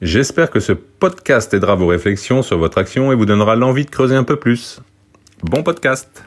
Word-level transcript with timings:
J'espère 0.00 0.50
que 0.50 0.60
ce 0.60 0.72
podcast 0.72 1.52
aidera 1.54 1.74
vos 1.74 1.88
réflexions 1.88 2.42
sur 2.42 2.56
votre 2.56 2.78
action 2.78 3.10
et 3.10 3.16
vous 3.16 3.26
donnera 3.26 3.56
l'envie 3.56 3.84
de 3.84 3.90
creuser 3.90 4.14
un 4.14 4.22
peu 4.22 4.36
plus. 4.36 4.80
Bon 5.42 5.64
podcast 5.64 6.24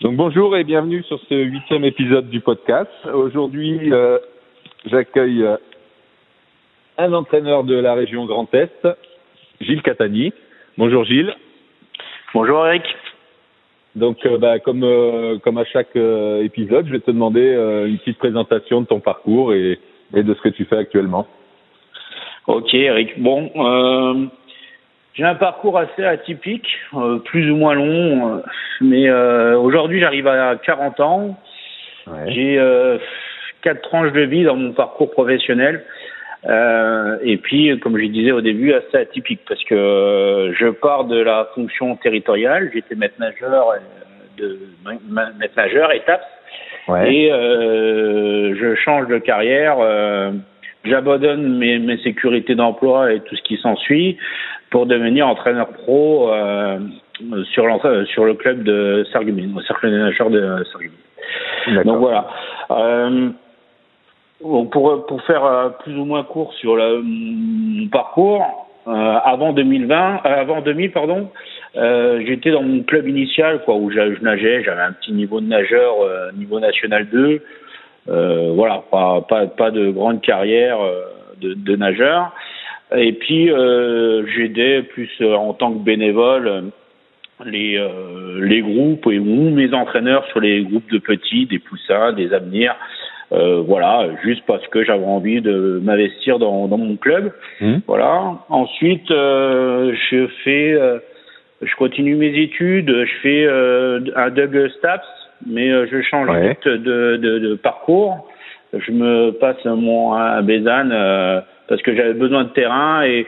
Donc 0.00 0.16
bonjour 0.16 0.56
et 0.56 0.64
bienvenue 0.64 1.04
sur 1.04 1.20
ce 1.28 1.34
huitième 1.34 1.84
épisode 1.84 2.28
du 2.28 2.40
podcast. 2.40 2.90
Aujourd'hui, 3.14 3.92
euh, 3.92 4.18
j'accueille 4.86 5.44
euh, 5.44 5.56
un 6.98 7.12
entraîneur 7.12 7.62
de 7.62 7.76
la 7.76 7.94
région 7.94 8.26
Grand 8.26 8.52
Est, 8.52 8.88
Gilles 9.60 9.82
Catani. 9.82 10.32
Bonjour 10.76 11.04
Gilles. 11.04 11.32
Bonjour 12.34 12.66
Eric. 12.66 12.82
Donc, 13.94 14.26
euh, 14.26 14.38
bah, 14.38 14.58
comme 14.58 14.84
comme 15.44 15.58
à 15.58 15.64
chaque 15.66 15.94
épisode, 15.94 16.88
je 16.88 16.92
vais 16.92 17.00
te 17.00 17.12
demander 17.12 17.54
une 17.86 17.98
petite 17.98 18.18
présentation 18.18 18.80
de 18.80 18.86
ton 18.86 18.98
parcours 18.98 19.54
et 19.54 19.78
et 20.14 20.22
de 20.22 20.34
ce 20.34 20.40
que 20.40 20.48
tu 20.48 20.64
fais 20.64 20.78
actuellement. 20.78 21.26
Ok, 22.46 22.74
Eric. 22.74 23.20
Bon, 23.20 23.50
euh, 23.56 24.26
j'ai 25.14 25.24
un 25.24 25.34
parcours 25.34 25.78
assez 25.78 26.04
atypique, 26.04 26.68
euh, 26.94 27.18
plus 27.18 27.50
ou 27.50 27.56
moins 27.56 27.74
long, 27.74 28.36
euh, 28.36 28.42
mais 28.80 29.08
euh, 29.08 29.58
aujourd'hui 29.58 30.00
j'arrive 30.00 30.28
à 30.28 30.56
40 30.56 31.00
ans. 31.00 31.36
Ouais. 32.06 32.32
J'ai 32.32 32.98
quatre 33.62 33.82
tranches 33.82 34.12
de 34.12 34.20
vie 34.20 34.44
dans 34.44 34.54
mon 34.54 34.72
parcours 34.72 35.10
professionnel. 35.10 35.84
et 36.44 37.36
puis, 37.38 37.76
comme 37.80 37.98
je 37.98 38.06
disais 38.06 38.30
au 38.30 38.40
début, 38.40 38.72
assez 38.74 38.96
atypique 38.96 39.40
parce 39.48 39.64
que 39.64 40.54
je 40.56 40.68
pars 40.68 41.04
de 41.06 41.20
la 41.20 41.48
fonction 41.52 41.96
territoriale. 41.96 42.70
J'étais 42.72 42.94
maître 42.94 43.16
nageur, 43.18 43.74
de 44.38 44.56
maître 45.10 45.56
nageur, 45.56 45.90
étape 45.92 46.22
Ouais. 46.88 47.14
Et 47.14 47.32
euh, 47.32 48.54
je 48.58 48.74
change 48.76 49.08
de 49.08 49.18
carrière, 49.18 49.76
euh, 49.80 50.30
j'abandonne 50.84 51.58
mes, 51.58 51.78
mes 51.78 51.98
sécurités 51.98 52.54
d'emploi 52.54 53.12
et 53.12 53.20
tout 53.20 53.34
ce 53.34 53.42
qui 53.42 53.56
s'ensuit 53.56 54.18
pour 54.70 54.86
devenir 54.86 55.26
entraîneur 55.26 55.68
pro 55.68 56.32
euh, 56.32 56.78
sur, 57.52 57.64
sur 58.06 58.24
le 58.24 58.34
club 58.34 58.62
de 58.62 59.04
Sarreguemines, 59.12 59.56
au 59.56 59.62
cercle 59.62 59.90
des 59.90 59.98
nageurs 59.98 60.30
de 60.30 60.64
Sarreguemines. 60.72 61.84
Donc 61.84 61.98
voilà. 61.98 62.28
Euh, 62.70 63.30
pour, 64.40 65.06
pour 65.06 65.22
faire 65.22 65.44
euh, 65.44 65.68
plus 65.70 65.96
ou 65.96 66.04
moins 66.04 66.22
court 66.22 66.52
sur 66.54 66.76
le, 66.76 67.00
mon 67.02 67.88
parcours, 67.88 68.68
euh, 68.86 68.90
avant 69.24 69.52
2020, 69.52 69.94
euh, 69.96 70.18
avant 70.24 70.60
2000 70.60 70.92
pardon, 70.92 71.30
euh, 71.76 72.22
j'étais 72.26 72.50
dans 72.50 72.62
mon 72.62 72.82
club 72.82 73.08
initial 73.08 73.62
quoi 73.64 73.76
où 73.76 73.90
je, 73.90 74.14
je 74.14 74.22
nageais, 74.22 74.62
j'avais 74.64 74.82
un 74.82 74.92
petit 74.92 75.12
niveau 75.12 75.40
de 75.40 75.46
nageur, 75.46 75.94
niveau 76.34 76.60
national 76.60 77.06
2. 77.08 77.40
voilà, 78.54 78.82
pas, 78.90 79.20
pas 79.22 79.46
pas 79.46 79.70
de 79.70 79.90
grande 79.90 80.20
carrière 80.20 80.78
de, 81.40 81.54
de 81.54 81.76
nageur. 81.76 82.32
Et 82.96 83.12
puis 83.12 83.50
j'aidais 84.36 84.82
plus 84.82 85.10
en 85.20 85.52
tant 85.54 85.72
que 85.72 85.84
bénévole 85.84 86.70
les 87.44 87.78
les 88.40 88.60
groupes 88.62 89.06
et 89.06 89.18
ou 89.18 89.50
mes 89.50 89.74
entraîneurs 89.74 90.26
sur 90.28 90.40
les 90.40 90.62
groupes 90.62 90.90
de 90.90 90.98
petits, 90.98 91.46
des 91.46 91.58
poussins, 91.58 92.12
des 92.12 92.32
avenirs. 92.32 92.76
Euh, 93.32 93.62
voilà, 93.66 94.08
juste 94.22 94.44
parce 94.46 94.66
que 94.68 94.84
j'avais 94.84 95.04
envie 95.04 95.40
de 95.40 95.80
m'investir 95.82 96.38
dans, 96.38 96.68
dans 96.68 96.78
mon 96.78 96.96
club. 96.96 97.32
Mmh. 97.60 97.78
Voilà. 97.86 98.38
Ensuite, 98.48 99.10
euh, 99.10 99.94
je 100.10 100.28
fais, 100.44 100.72
euh, 100.72 100.98
je 101.62 101.74
continue 101.76 102.16
mes 102.16 102.34
études, 102.38 102.90
je 102.90 103.12
fais 103.22 103.46
euh, 103.46 104.00
un 104.14 104.30
Doug 104.30 104.68
Staps, 104.78 105.06
mais 105.46 105.70
euh, 105.70 105.86
je 105.90 106.02
change 106.02 106.28
ouais. 106.28 106.56
de, 106.64 106.76
de, 106.76 107.38
de, 107.38 107.54
parcours. 107.54 108.28
Je 108.72 108.92
me 108.92 109.30
passe 109.30 109.64
mon 109.64 110.12
à 110.12 110.42
Bézanne 110.42 110.90
parce 111.68 111.80
que 111.82 111.94
j'avais 111.94 112.14
besoin 112.14 112.44
de 112.44 112.50
terrain 112.50 113.04
et 113.04 113.26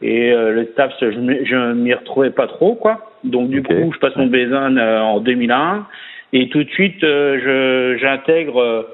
et 0.00 0.30
le 0.30 0.64
Staps, 0.72 0.94
je 1.00 1.72
m'y 1.72 1.92
retrouvais 1.92 2.30
pas 2.30 2.46
trop 2.46 2.74
quoi. 2.74 3.12
Donc 3.24 3.50
du 3.50 3.60
okay. 3.60 3.74
coup, 3.74 3.92
je 3.92 3.98
passe 3.98 4.16
mon 4.16 4.26
Bézanne 4.26 4.78
en 4.78 5.20
2001 5.20 5.86
et 6.32 6.48
tout 6.48 6.64
de 6.64 6.70
suite, 6.70 7.00
je 7.02 7.98
j'intègre 8.00 8.86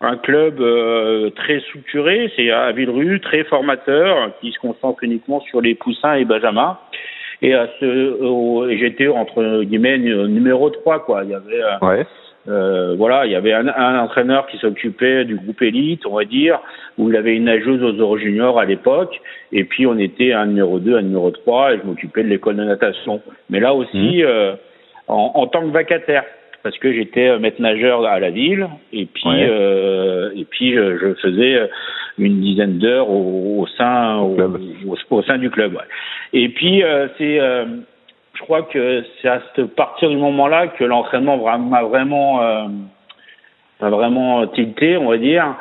un 0.00 0.16
club 0.16 0.60
euh, 0.60 1.30
très 1.30 1.60
structuré, 1.60 2.30
c'est 2.36 2.50
à 2.50 2.72
Villerue, 2.72 3.20
très 3.20 3.44
formateur, 3.44 4.30
qui 4.40 4.52
se 4.52 4.58
concentre 4.58 5.02
uniquement 5.02 5.40
sur 5.40 5.60
les 5.60 5.74
poussins 5.74 6.14
et 6.14 6.24
benjamins. 6.24 6.78
Et 7.42 7.54
à 7.54 7.68
ce, 7.80 7.84
euh, 7.84 8.76
j'étais 8.78 9.08
entre 9.08 9.62
guillemets 9.62 9.98
numéro 9.98 10.70
3, 10.70 11.04
quoi. 11.04 11.22
Il 11.24 11.30
y 11.30 11.34
avait, 11.34 11.62
euh, 11.62 11.86
ouais. 11.86 12.06
euh, 12.48 12.94
voilà, 12.96 13.26
il 13.26 13.32
y 13.32 13.34
avait 13.34 13.52
un, 13.52 13.68
un 13.68 13.98
entraîneur 14.00 14.46
qui 14.46 14.56
s'occupait 14.58 15.24
du 15.24 15.36
groupe 15.36 15.60
élite, 15.62 16.06
on 16.06 16.14
va 16.16 16.24
dire, 16.24 16.60
où 16.98 17.10
il 17.10 17.16
avait 17.16 17.36
une 17.36 17.44
nageuse 17.44 17.82
aux 17.82 17.92
Euro 17.92 18.16
Juniors 18.16 18.58
à 18.58 18.64
l'époque, 18.64 19.20
et 19.52 19.64
puis 19.64 19.86
on 19.86 19.98
était 19.98 20.32
un 20.32 20.46
numéro 20.46 20.78
2, 20.78 20.96
un 20.96 21.02
numéro 21.02 21.30
3, 21.30 21.74
et 21.74 21.78
je 21.78 21.86
m'occupais 21.86 22.22
de 22.22 22.28
l'école 22.28 22.56
de 22.56 22.64
natation. 22.64 23.20
Mais 23.50 23.60
là 23.60 23.74
aussi, 23.74 24.22
mmh. 24.22 24.56
en, 25.08 25.32
en 25.34 25.46
tant 25.46 25.60
que 25.60 25.72
vacataire 25.72 26.24
parce 26.66 26.78
que 26.78 26.92
j'étais 26.92 27.28
euh, 27.28 27.38
maître 27.38 27.62
nageur 27.62 28.04
à 28.04 28.18
la 28.18 28.30
ville 28.30 28.66
et 28.92 29.06
puis 29.06 29.28
ouais. 29.28 29.46
euh, 29.48 30.30
et 30.34 30.44
puis 30.44 30.74
je, 30.74 30.98
je, 30.98 31.14
faisais 31.14 31.70
une 32.18 32.40
dizaine 32.40 32.78
d'heures 32.78 33.08
au, 33.08 33.60
au, 33.60 33.66
sein 33.78 34.16
au, 34.16 34.36
au, 34.88 34.96
au, 35.10 35.22
sein 35.22 35.38
du 35.38 35.48
club. 35.48 35.74
Ouais. 35.74 35.84
Et 36.32 36.48
puis 36.48 36.82
euh, 36.82 37.06
c'est 37.18 37.38
euh, 37.38 37.66
je 38.34 38.40
crois 38.42 38.62
que 38.62 39.04
c'est 39.22 39.28
à 39.28 39.40
partir 39.76 40.10
du 40.10 40.16
moment-là 40.16 40.66
que 40.66 40.82
l'entraînement 40.82 41.36
m'a 41.36 41.84
vraiment 41.84 42.42
euh, 42.42 42.64
m'a 43.80 43.90
vraiment 43.90 44.44
tilté, 44.48 44.96
on 44.96 45.08
va 45.08 45.18
dire. 45.18 45.54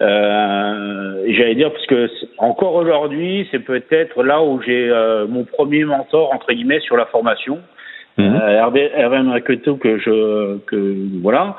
Euh, 0.00 1.24
J'allais 1.28 1.56
dire 1.56 1.72
parce 1.72 1.86
que 1.86 2.08
encore 2.38 2.76
aujourd'hui, 2.76 3.48
c'est 3.50 3.58
peut-être 3.64 4.22
là 4.22 4.40
où 4.40 4.62
j'ai 4.62 4.92
mon 5.28 5.42
premier 5.42 5.82
mentor 5.84 6.32
entre 6.32 6.52
guillemets 6.52 6.80
sur 6.80 6.96
la 6.96 7.06
formation. 7.06 7.58
Mmh. 8.18 8.22
Euh, 8.22 8.50
Hervé, 8.50 8.90
que 9.80 9.98
je 9.98 10.58
que 10.66 10.94
voilà 11.22 11.56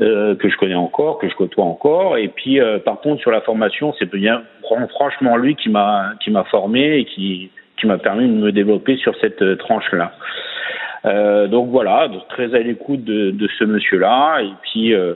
euh, 0.00 0.34
que 0.34 0.48
je 0.48 0.56
connais 0.56 0.74
encore, 0.74 1.18
que 1.18 1.28
je 1.28 1.34
côtoie 1.34 1.64
encore. 1.64 2.16
Et 2.16 2.28
puis 2.28 2.58
euh, 2.58 2.78
par 2.78 3.00
contre 3.00 3.20
sur 3.20 3.30
la 3.30 3.42
formation, 3.42 3.94
c'est 3.98 4.10
bien 4.10 4.42
franchement 4.90 5.36
lui 5.36 5.56
qui 5.56 5.68
m'a 5.68 6.12
qui 6.22 6.30
m'a 6.30 6.44
formé 6.44 6.98
et 6.98 7.04
qui 7.04 7.50
qui 7.78 7.86
m'a 7.86 7.98
permis 7.98 8.26
de 8.28 8.32
me 8.34 8.52
développer 8.52 8.96
sur 8.96 9.14
cette 9.20 9.42
euh, 9.42 9.56
tranche 9.56 9.92
là. 9.92 10.12
Euh, 11.04 11.48
donc 11.48 11.68
voilà, 11.68 12.08
donc 12.08 12.26
très 12.28 12.54
à 12.54 12.58
l'écoute 12.58 13.04
de, 13.04 13.30
de 13.30 13.48
ce 13.58 13.64
monsieur-là. 13.64 14.40
Et 14.40 14.52
puis 14.62 14.94
euh, 14.94 15.14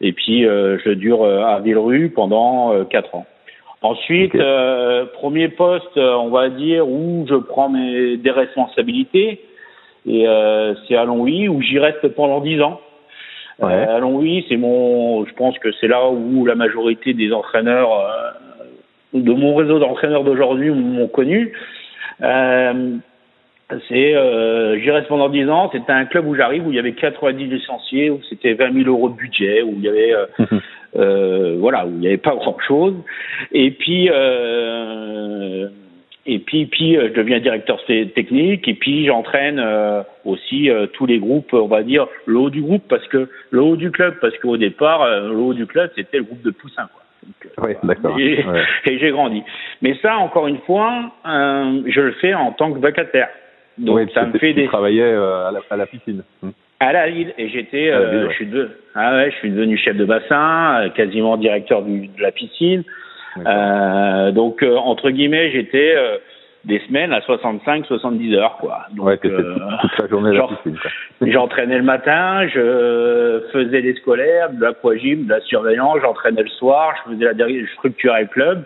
et 0.00 0.12
puis 0.12 0.44
je 0.44 0.90
dure 0.92 1.26
à 1.26 1.60
Villerue 1.60 2.08
pendant 2.08 2.84
quatre 2.86 3.14
ans. 3.14 3.26
Ensuite, 3.82 4.34
okay. 4.34 5.10
premier 5.12 5.48
poste, 5.48 5.98
on 5.98 6.28
va 6.30 6.48
dire 6.48 6.88
où 6.88 7.26
je 7.28 7.34
prends 7.34 7.68
mes 7.68 8.16
des 8.16 8.30
responsabilités. 8.30 9.42
Et 10.06 10.26
euh, 10.26 10.74
c'est 10.86 10.96
à 10.96 11.04
Longwy 11.04 11.48
où 11.48 11.60
j'y 11.60 11.78
reste 11.78 12.06
pendant 12.08 12.40
dix 12.40 12.60
ans. 12.62 12.80
Ouais. 13.58 13.72
Euh, 13.72 13.96
à 13.96 13.98
Longwy, 13.98 14.44
c'est 14.48 14.56
mon, 14.56 15.26
je 15.26 15.34
pense 15.34 15.58
que 15.58 15.70
c'est 15.72 15.88
là 15.88 16.08
où 16.08 16.46
la 16.46 16.54
majorité 16.54 17.12
des 17.12 17.32
entraîneurs 17.32 17.92
euh, 17.92 18.30
de 19.12 19.32
mon 19.32 19.54
réseau 19.54 19.78
d'entraîneurs 19.78 20.24
d'aujourd'hui 20.24 20.70
m'ont 20.70 21.08
connu. 21.08 21.52
Euh, 22.22 22.96
c'est, 23.88 24.14
euh, 24.14 24.78
j'y 24.80 24.90
reste 24.90 25.08
pendant 25.08 25.28
10 25.28 25.48
ans. 25.48 25.70
C'était 25.72 25.92
un 25.92 26.04
club 26.04 26.26
où 26.26 26.34
j'arrive 26.34 26.66
où 26.66 26.70
il 26.70 26.76
y 26.76 26.78
avait 26.78 26.92
90 26.92 27.46
licenciés, 27.46 28.10
où 28.10 28.20
c'était 28.28 28.54
20 28.54 28.72
000 28.82 28.88
euros 28.88 29.08
de 29.08 29.14
budget, 29.14 29.62
où 29.62 29.74
il 29.76 29.82
y 29.82 29.88
avait, 29.88 30.12
euh, 30.12 30.26
euh, 30.96 31.56
voilà, 31.58 31.86
où 31.86 31.90
il 31.90 32.00
n'y 32.00 32.06
avait 32.08 32.16
pas 32.16 32.34
grand 32.34 32.56
chose. 32.66 32.94
Et 33.52 33.70
puis, 33.70 34.08
euh, 34.12 35.68
et 36.30 36.38
puis, 36.38 36.66
puis 36.66 36.96
euh, 36.96 37.08
je 37.08 37.20
deviens 37.20 37.40
directeur 37.40 37.84
technique 37.84 38.68
et 38.68 38.74
puis 38.74 39.06
j'entraîne 39.06 39.58
euh, 39.58 40.02
aussi 40.24 40.70
euh, 40.70 40.86
tous 40.86 41.04
les 41.04 41.18
groupes, 41.18 41.52
on 41.52 41.66
va 41.66 41.82
dire 41.82 42.06
le 42.24 42.38
haut 42.38 42.50
du 42.50 42.62
groupe 42.62 42.84
parce 42.88 43.06
que 43.08 43.28
le 43.50 43.60
haut 43.60 43.74
du 43.74 43.90
club 43.90 44.14
parce 44.20 44.38
qu'au 44.38 44.56
départ 44.56 45.04
le 45.08 45.36
haut 45.36 45.54
du 45.54 45.66
club 45.66 45.90
c'était 45.96 46.18
le 46.18 46.24
groupe 46.24 46.42
de 46.42 46.52
poussins 46.52 46.88
quoi. 46.92 47.02
Donc, 47.22 47.68
oui, 47.68 47.74
d'accord. 47.82 48.18
Et, 48.18 48.44
ouais. 48.44 48.62
et 48.86 48.98
j'ai 48.98 49.10
grandi. 49.10 49.42
Mais 49.82 49.94
ça, 50.00 50.16
encore 50.16 50.46
une 50.46 50.60
fois, 50.60 51.12
je 51.26 52.00
le 52.00 52.12
fais 52.12 52.32
en 52.32 52.52
tant 52.52 52.72
que 52.72 52.78
vacataire. 52.78 53.28
Donc 53.76 53.96
oui, 53.96 54.06
ça 54.14 54.24
me 54.24 54.38
fait 54.38 54.54
des. 54.54 54.66
travaillais 54.66 55.12
à 55.12 55.50
la, 55.52 55.60
à 55.68 55.76
la 55.76 55.86
piscine. 55.86 56.22
Hum. 56.42 56.52
À 56.78 56.92
la 56.94 57.10
ville. 57.10 57.34
Et 57.36 57.50
j'étais, 57.50 57.92
je 57.92 58.32
suis 58.36 58.46
devenu, 58.46 58.70
ah 58.94 59.16
ouais, 59.16 59.30
je 59.32 59.36
suis 59.36 59.50
devenu 59.50 59.76
chef 59.76 59.96
de 59.96 60.06
bassin, 60.06 60.88
quasiment 60.94 61.36
directeur 61.36 61.82
du, 61.82 62.06
de 62.06 62.22
la 62.22 62.32
piscine. 62.32 62.84
Donc 64.32 64.62
entre 64.62 65.10
guillemets, 65.10 65.50
j'étais 65.50 65.96
des 66.64 66.78
semaines 66.80 67.12
à 67.12 67.20
65, 67.22 67.86
70 67.86 68.34
heures, 68.34 68.56
quoi. 68.58 68.86
Donc, 68.94 69.06
ouais, 69.06 69.16
toute, 69.16 69.32
la 69.32 70.08
journée 70.08 70.38
J'entraînais 71.22 71.78
le 71.78 71.84
matin, 71.84 72.46
je 72.48 73.42
faisais 73.52 73.80
des 73.80 73.94
scolaires, 73.94 74.50
de 74.52 74.60
l'aquagym, 74.60 75.24
de 75.24 75.30
la 75.30 75.40
surveillance, 75.40 75.98
j'entraînais 76.02 76.42
le 76.42 76.48
soir, 76.48 76.94
je 76.98 77.12
faisais 77.12 77.24
la 77.24 77.48
je 77.48 77.72
structurais 77.74 78.22
le 78.22 78.28
club, 78.28 78.64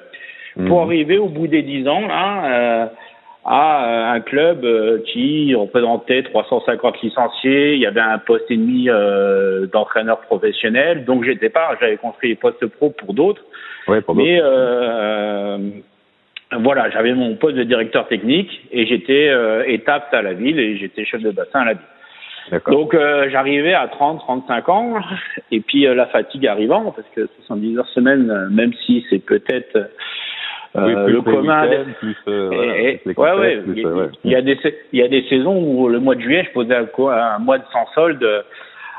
pour 0.66 0.82
mhm. 0.82 0.88
arriver 0.88 1.18
au 1.18 1.28
bout 1.28 1.46
des 1.46 1.62
10 1.62 1.88
ans, 1.88 2.06
là, 2.06 2.44
euh, 2.44 2.86
à 3.44 3.84
euh, 3.84 4.16
un 4.16 4.20
club 4.20 4.64
euh, 4.64 5.00
qui 5.12 5.54
représentait 5.54 6.22
350 6.22 7.02
licenciés, 7.02 7.74
il 7.74 7.80
y 7.80 7.86
avait 7.86 8.00
un 8.00 8.18
poste 8.18 8.50
et 8.50 8.56
demi 8.56 8.88
euh, 8.88 9.66
d'entraîneur 9.66 10.20
professionnel, 10.20 11.04
donc 11.04 11.24
j'étais 11.24 11.50
pas, 11.50 11.76
j'avais 11.80 11.98
construit 11.98 12.30
les 12.30 12.36
postes 12.36 12.64
pro 12.66 12.90
pour 12.90 13.12
d'autres, 13.12 13.42
ouais, 13.88 14.00
mais 14.14 14.38
euh, 14.42 15.58
voilà, 16.58 16.88
j'avais 16.90 17.12
mon 17.12 17.34
poste 17.36 17.56
de 17.56 17.64
directeur 17.64 18.08
technique 18.08 18.62
et 18.72 18.86
j'étais 18.86 19.28
euh, 19.28 19.64
étape 19.66 20.12
à 20.12 20.22
la 20.22 20.32
ville 20.32 20.58
et 20.58 20.78
j'étais 20.78 21.04
chef 21.04 21.20
de 21.20 21.30
bassin 21.30 21.60
à 21.60 21.64
la 21.64 21.72
ville. 21.74 22.60
Donc 22.66 22.94
euh, 22.94 23.28
j'arrivais 23.30 23.72
à 23.72 23.88
30, 23.88 24.20
35 24.20 24.68
ans 24.68 24.94
et 25.50 25.60
puis 25.60 25.86
euh, 25.86 25.94
la 25.94 26.06
fatigue 26.06 26.46
arrivant 26.46 26.92
parce 26.92 27.08
que 27.14 27.26
70 27.46 27.78
heures 27.78 27.88
semaine, 27.88 28.48
même 28.50 28.72
si 28.86 29.04
c'est 29.08 29.18
peut-être 29.18 29.90
le 30.74 31.20
commun. 31.22 31.68
Plus, 32.00 32.16
ouais, 32.26 33.32
ouais, 33.32 33.62
il, 34.24 34.30
y 34.30 34.34
a 34.34 34.42
des 34.42 34.58
il 34.92 34.98
y 34.98 35.02
a 35.02 35.08
des 35.08 35.22
saisons 35.28 35.56
où 35.56 35.88
le 35.88 36.00
mois 36.00 36.14
de 36.14 36.20
juillet 36.20 36.44
je 36.46 36.52
posais 36.52 36.74
un, 36.74 37.38
mois 37.38 37.58
de 37.58 37.64
sans 37.72 37.86
solde 37.94 38.44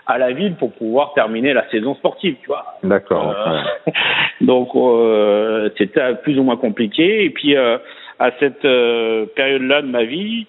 à 0.07 0.17
la 0.17 0.31
ville 0.31 0.55
pour 0.55 0.71
pouvoir 0.73 1.13
terminer 1.13 1.53
la 1.53 1.67
saison 1.69 1.95
sportive, 1.95 2.35
tu 2.41 2.47
vois. 2.47 2.65
D'accord. 2.83 3.35
Euh, 3.35 3.91
donc 4.41 4.69
euh, 4.75 5.69
c'était 5.77 6.15
plus 6.23 6.37
ou 6.39 6.43
moins 6.43 6.57
compliqué. 6.57 7.25
Et 7.25 7.29
puis 7.29 7.55
euh, 7.55 7.77
à 8.19 8.31
cette 8.39 8.61
période-là 8.61 9.81
de 9.81 9.87
ma 9.87 10.03
vie, 10.03 10.47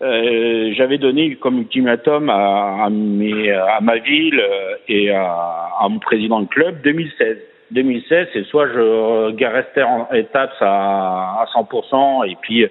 j'avais 0.00 0.98
donné 0.98 1.36
comme 1.36 1.58
ultimatum 1.58 2.28
à, 2.28 2.84
à, 2.84 2.90
mes, 2.90 3.50
à 3.50 3.80
ma 3.80 3.96
ville 3.96 4.42
et 4.88 5.10
à, 5.10 5.70
à, 5.80 5.88
mon 5.88 5.98
président 5.98 6.40
de 6.40 6.48
club 6.48 6.82
2016. 6.82 7.38
2016, 7.70 8.28
c'est 8.32 8.44
soit 8.44 8.68
je 8.68 9.44
restais 9.44 9.82
en 9.82 10.08
étape 10.12 10.52
à, 10.60 11.42
à 11.42 11.46
100% 11.54 12.30
et 12.30 12.36
puis 12.40 12.68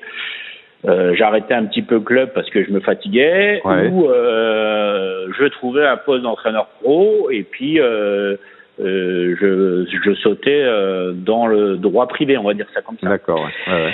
euh, 0.87 1.15
j'arrêtais 1.15 1.53
un 1.53 1.65
petit 1.65 1.81
peu 1.81 1.95
le 1.95 2.01
club 2.01 2.31
parce 2.33 2.49
que 2.49 2.63
je 2.63 2.71
me 2.71 2.79
fatiguais 2.79 3.61
ou 3.65 4.07
euh, 4.07 5.27
je 5.37 5.45
trouvais 5.45 5.85
un 5.85 5.97
poste 5.97 6.23
d'entraîneur 6.23 6.67
pro 6.81 7.29
et 7.31 7.43
puis 7.43 7.79
euh, 7.79 8.35
je, 8.79 9.85
je 10.03 10.13
sautais 10.15 10.65
dans 11.13 11.47
le 11.47 11.77
droit 11.77 12.07
privé, 12.07 12.37
on 12.37 12.43
va 12.43 12.53
dire 12.53 12.67
ça 12.73 12.81
comme 12.81 12.97
ça. 13.01 13.09
D'accord. 13.09 13.47
Ouais. 13.67 13.73
Ouais, 13.73 13.93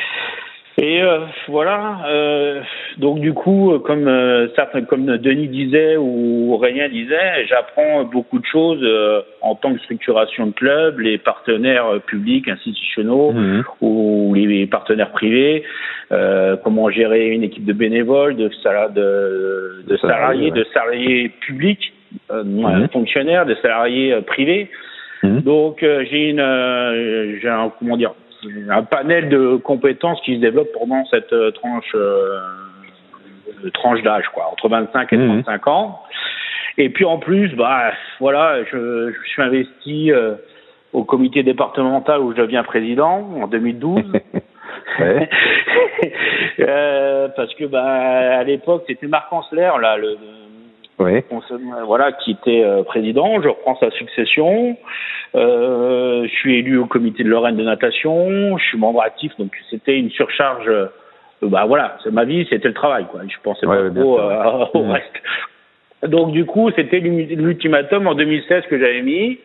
et 0.78 1.02
euh, 1.02 1.20
voilà, 1.50 2.00
euh, 2.08 2.62
donc 2.98 3.20
du 3.20 3.34
coup, 3.34 3.78
comme 3.84 4.08
euh, 4.08 4.48
certains, 4.56 4.84
comme 4.84 5.06
Denis 5.18 5.50
disait 5.50 5.98
ou 5.98 6.54
Aurélien 6.54 6.88
disait, 6.88 7.46
j'apprends 7.48 8.06
beaucoup 8.06 8.40
de 8.40 8.46
choses 8.46 8.80
euh, 8.82 9.22
en 9.42 9.56
tant 9.56 9.74
que 9.74 9.80
structuration 9.82 10.48
de 10.48 10.52
club, 10.54 11.00
les 11.00 11.18
partenaires 11.18 12.00
publics, 12.08 12.48
institutionnels 12.48 13.34
mhm. 13.34 13.64
ou 13.82 14.34
les 14.34 14.66
partenaires 14.66 15.12
privés, 15.12 15.64
comment 16.64 16.90
gérer 16.90 17.30
une 17.30 17.44
équipe 17.44 17.66
de 17.66 17.74
bénévoles, 17.74 18.36
de, 18.36 18.48
de, 18.48 19.84
de 19.88 19.98
salariés, 19.98 20.52
de 20.52 20.66
salariés 20.74 21.30
publics, 21.30 21.94
mmh. 22.32 22.88
fonctionnaires, 22.92 23.46
de 23.46 23.56
salariés 23.56 24.16
privés. 24.28 24.70
Mhm. 25.24 25.42
Donc 25.42 25.78
j'ai 25.82 26.30
une, 26.30 27.40
j'ai 27.42 27.50
un, 27.50 27.72
comment 27.80 27.98
dire, 27.98 28.14
un 28.70 28.84
panel 28.84 29.30
de 29.30 29.56
compétences 29.58 30.20
qui 30.22 30.36
se 30.36 30.42
développe 30.42 30.72
pendant 30.74 31.06
cette 31.06 31.34
euh, 31.34 31.52
tranche 31.52 31.92
euh, 31.96 32.40
tranche 33.74 34.02
d'âge, 34.02 34.26
quoi, 34.34 34.50
entre 34.52 34.70
25 34.70 35.14
et 35.14 35.18
35 35.18 35.66
mhm. 35.66 35.74
ans. 35.74 36.02
Et 36.78 36.90
puis 36.90 37.06
en 37.06 37.20
plus, 37.20 37.50
bah 37.56 37.92
voilà, 38.20 38.64
je, 38.72 39.12
je 39.12 39.30
suis 39.30 39.42
investi 39.42 40.12
euh, 40.12 40.36
au 40.94 41.04
comité 41.04 41.44
départemental 41.44 42.22
où 42.22 42.32
je 42.32 42.42
deviens 42.42 42.64
président 42.64 43.30
en 43.42 43.48
2012. 43.48 44.04
euh, 46.60 47.28
parce 47.36 47.54
que 47.56 47.66
bah 47.66 47.84
à 47.84 48.44
l'époque 48.44 48.84
c'était 48.88 49.08
Marc 49.08 49.32
Ancelaire 49.32 49.78
là 49.78 49.98
le 49.98 50.18
oui. 51.04 51.24
voilà, 51.86 52.12
qui 52.12 52.32
était 52.32 52.64
euh, 52.64 52.84
président. 52.84 53.42
Je 53.42 53.50
reprends 53.50 53.78
sa 53.78 53.92
succession. 53.92 54.78
Euh, 55.36 56.24
je 56.24 56.34
suis 56.36 56.58
élu 56.58 56.78
au 56.78 56.86
comité 56.86 57.24
de 57.24 57.30
Lorraine 57.30 57.58
de 57.58 57.64
natation. 57.64 58.58
Je 58.58 58.64
suis 58.64 58.78
membre 58.78 59.02
actif, 59.02 59.32
donc 59.38 59.52
c'était 59.70 59.98
une 59.98 60.10
surcharge. 60.12 60.68
Euh, 60.68 60.88
bah 61.42 61.66
voilà, 61.68 61.98
ma 62.12 62.26
vie, 62.26 62.46
c'était 62.50 62.68
le 62.68 62.74
travail. 62.74 63.06
Quoi. 63.10 63.22
Je 63.28 63.36
pensais 63.44 63.66
pas 63.66 63.90
trop 63.90 64.20
euh, 64.20 64.66
au 64.74 64.84
mmh. 64.84 64.92
reste. 64.92 65.22
Donc 66.08 66.32
du 66.32 66.46
coup, 66.46 66.72
c'était 66.76 67.00
l'ultimatum 67.00 68.08
en 68.08 68.16
2016 68.16 68.64
que 68.70 68.80
j'avais 68.80 69.02
mis. 69.02 69.40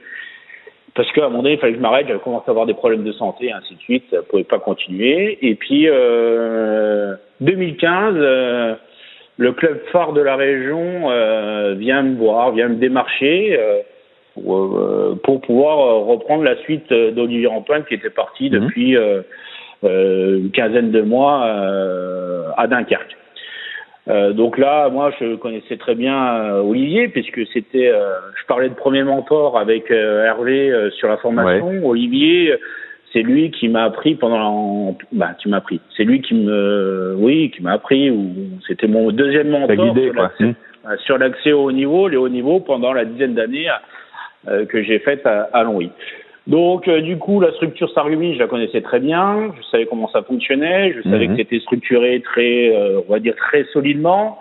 Parce 0.95 1.13
qu'à 1.13 1.27
un 1.27 1.29
moment 1.29 1.43
donné, 1.43 1.57
il 1.57 1.61
fallait 1.61 1.75
que 1.75 1.79
je 1.79 1.83
m'arrête, 1.83 2.07
j'avais 2.09 2.21
commencé 2.21 2.45
à 2.49 2.51
avoir 2.53 2.65
des 2.65 2.73
problèmes 2.73 3.05
de 3.05 3.13
santé, 3.13 3.47
et 3.47 3.53
ainsi 3.53 3.75
de 3.75 3.81
suite, 3.81 4.05
ça 4.11 4.17
ne 4.17 4.23
pouvait 4.23 4.45
pas 4.45 4.59
continuer. 4.59 5.39
Et 5.43 5.55
puis, 5.55 5.89
euh, 5.91 7.15
2015, 7.43 8.17
le 9.39 9.53
club 9.53 9.81
phare 9.93 10.13
de 10.13 10.21
la 10.21 10.37
région 10.37 11.11
euh, 11.11 11.75
vient 11.77 12.03
me 12.03 12.17
voir, 12.17 12.53
vient 12.53 12.69
me 12.69 12.77
démarcher 12.77 13.59
euh, 13.59 13.81
pour, 14.35 14.77
euh, 14.79 15.21
pour, 15.23 15.41
pouvoir 15.41 16.05
reprendre 16.07 16.45
la 16.45 16.57
suite 16.63 16.93
d'Olivier 16.93 17.47
Antoine 17.47 17.85
qui 17.85 17.95
était 17.95 18.11
parti 18.11 18.51
mhm. 18.51 18.61
depuis 18.61 18.97
une 19.83 20.51
quinzaine 20.53 20.91
de 20.91 21.03
mois 21.03 21.45
à 22.57 22.67
Dunkerque. 22.67 23.17
donc 24.33 24.59
là, 24.59 24.89
moi, 24.89 25.13
je 25.21 25.37
connaissais 25.37 25.77
très 25.77 25.95
bien 25.95 26.55
Olivier 26.61 27.09
puisque 27.09 27.47
c'était, 27.53 27.91
je 27.91 28.47
parlais 28.47 28.69
de 28.69 28.75
premier 28.75 29.05
mentor 29.05 29.59
avec 29.59 29.91
Hervé 29.91 30.91
sur 30.99 31.09
la 31.09 31.19
formation. 31.19 31.87
Olivier, 31.87 32.55
c'est 33.17 33.23
lui 33.23 33.51
qui 33.51 33.69
m'a 33.69 33.85
appris 33.85 34.15
pendant 34.15 34.95
bah 35.11 35.31
tu 35.39 35.49
m'as 35.49 35.57
appris. 35.57 35.81
C'est 35.97 36.05
lui 36.05 36.21
qui 36.21 36.35
me 36.35 37.15
oui 37.17 37.51
qui 37.51 37.63
m'a 37.63 37.73
appris 37.73 38.11
ou 38.11 38.31
c'était 38.69 38.89
mon 38.89 39.11
deuxième 39.11 39.49
mentor 39.49 39.97
hmm. 40.39 40.53
sur 41.07 41.17
l'accès 41.17 41.53
au 41.53 41.63
haut 41.65 41.73
niveau 41.73 42.09
les 42.09 42.19
hauts 42.19 42.29
niveaux 42.29 42.61
pendant 42.61 42.93
la 42.93 43.07
dizaine 43.07 43.35
d'années 43.35 43.69
euh, 44.49 44.67
que 44.67 44.83
j'ai 44.83 44.99
faite 44.99 45.25
à, 45.25 45.49
à 45.55 45.63
Longwy. 45.63 45.91
Donc 46.47 46.89
euh, 46.89 47.01
du 47.01 47.17
coup 47.17 47.41
la 47.41 47.53
structure 47.53 47.91
Sargumi 47.93 48.35
je 48.35 48.39
la 48.39 48.49
connaissais 48.49 48.83
très 48.83 49.01
bien. 49.01 49.51
Je 49.57 49.63
savais 49.69 49.87
comment 49.87 50.11
ça 50.11 50.23
fonctionnait. 50.23 50.93
Je 50.93 51.09
savais 51.09 51.27
hmm. 51.27 51.31
que 51.31 51.37
c'était 51.39 51.61
structuré 51.61 52.21
très 52.21 52.77
euh, 52.77 53.01
on 53.09 53.13
va 53.13 53.19
dire 53.19 53.35
très 53.37 53.65
solidement 53.73 54.39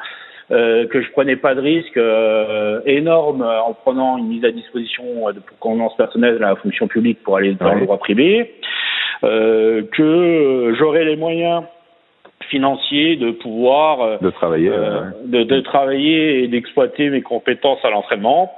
euh, 0.52 0.86
que 0.88 1.02
je 1.02 1.10
prenais 1.10 1.38
pas 1.38 1.56
de 1.56 1.62
risque 1.62 1.98
euh, 1.98 2.80
énorme 2.86 3.42
en 3.42 3.74
prenant 3.74 4.18
une 4.18 4.28
mise 4.28 4.46
à 4.46 4.52
disposition 4.52 5.04
de 5.34 5.40
pour 5.40 5.58
convenance 5.58 5.98
personnelle 5.98 6.36
de 6.36 6.40
la 6.40 6.56
fonction 6.56 6.88
publique 6.88 7.24
pour 7.24 7.38
aller 7.38 7.56
dans 7.56 7.74
le 7.74 7.86
droit 7.86 7.98
privé, 7.98 8.54
euh, 9.24 9.82
que 9.92 10.76
j'aurais 10.78 11.04
les 11.04 11.16
moyens 11.16 11.64
financiers 12.52 13.16
de 13.16 13.32
pouvoir 13.32 14.20
de 14.20 14.30
travailler, 14.30 14.70
de, 14.70 15.42
de, 15.42 15.60
travailler 15.62 16.44
et 16.44 16.48
d'exploiter 16.48 17.10
mes 17.10 17.24
compétences 17.24 17.84
à 17.84 17.90
l'entraînement. 17.90 18.52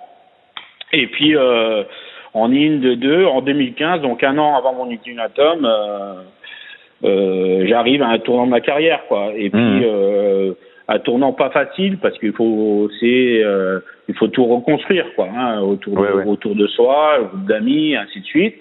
Et 0.91 1.07
puis 1.07 1.37
en 2.33 2.47
ligne 2.49 2.81
de 2.81 2.95
deux, 2.95 3.23
en 3.23 3.41
2015, 3.41 4.01
donc 4.01 4.25
un 4.25 4.37
an 4.37 4.57
avant 4.57 4.73
mon 4.73 4.89
ultimatum, 4.89 5.65
j'arrive 7.01 8.01
à 8.01 8.07
un 8.07 8.19
tournant 8.19 8.45
de 8.45 8.51
ma 8.51 8.59
carrière, 8.59 9.05
quoi. 9.07 9.31
Et 9.37 9.49
puis 9.49 9.61
mmh 9.61 10.55
un 10.89 10.99
tournant 10.99 11.33
pas 11.33 11.49
facile 11.49 11.97
parce 11.97 12.17
qu'il 12.19 12.33
faut 12.33 12.89
c'est 12.99 13.41
euh, 13.43 13.79
il 14.07 14.15
faut 14.15 14.27
tout 14.27 14.45
reconstruire 14.45 15.05
quoi 15.15 15.27
hein, 15.35 15.59
autour 15.61 15.95
de, 15.95 16.27
autour 16.27 16.55
de 16.55 16.67
soi 16.67 17.19
groupe 17.29 17.45
d'amis 17.45 17.95
ainsi 17.95 18.21
de 18.21 18.25
suite. 18.25 18.55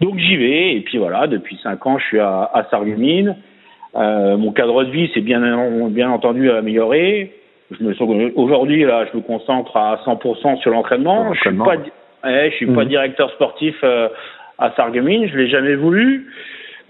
Donc 0.00 0.18
j'y 0.18 0.36
vais 0.36 0.74
et 0.74 0.80
puis 0.80 0.98
voilà 0.98 1.26
depuis 1.26 1.58
cinq 1.62 1.84
ans 1.86 1.98
je 1.98 2.04
suis 2.04 2.20
à, 2.20 2.50
à 2.52 2.64
euh, 3.96 4.36
mon 4.36 4.52
cadre 4.52 4.84
de 4.84 4.90
vie 4.90 5.10
s'est 5.14 5.20
bien 5.20 5.40
bien 5.88 6.10
entendu 6.10 6.50
amélioré. 6.50 7.32
Je 7.70 7.82
me 7.82 7.94
aujourd'hui 8.36 8.84
là 8.84 9.06
je 9.10 9.16
me 9.16 9.22
concentre 9.22 9.76
à 9.76 10.00
100% 10.04 10.60
sur 10.60 10.70
l'entraînement. 10.70 11.32
Je 11.34 11.40
suis 11.40 11.58
pas 11.58 11.76
je 12.24 12.54
suis 12.54 12.66
pas 12.66 12.84
directeur 12.84 13.30
sportif 13.32 13.76
euh, 13.82 14.08
à 14.58 14.72
Sarreguemines. 14.76 15.28
Je 15.28 15.36
l'ai 15.36 15.48
jamais 15.48 15.74
voulu. 15.74 16.28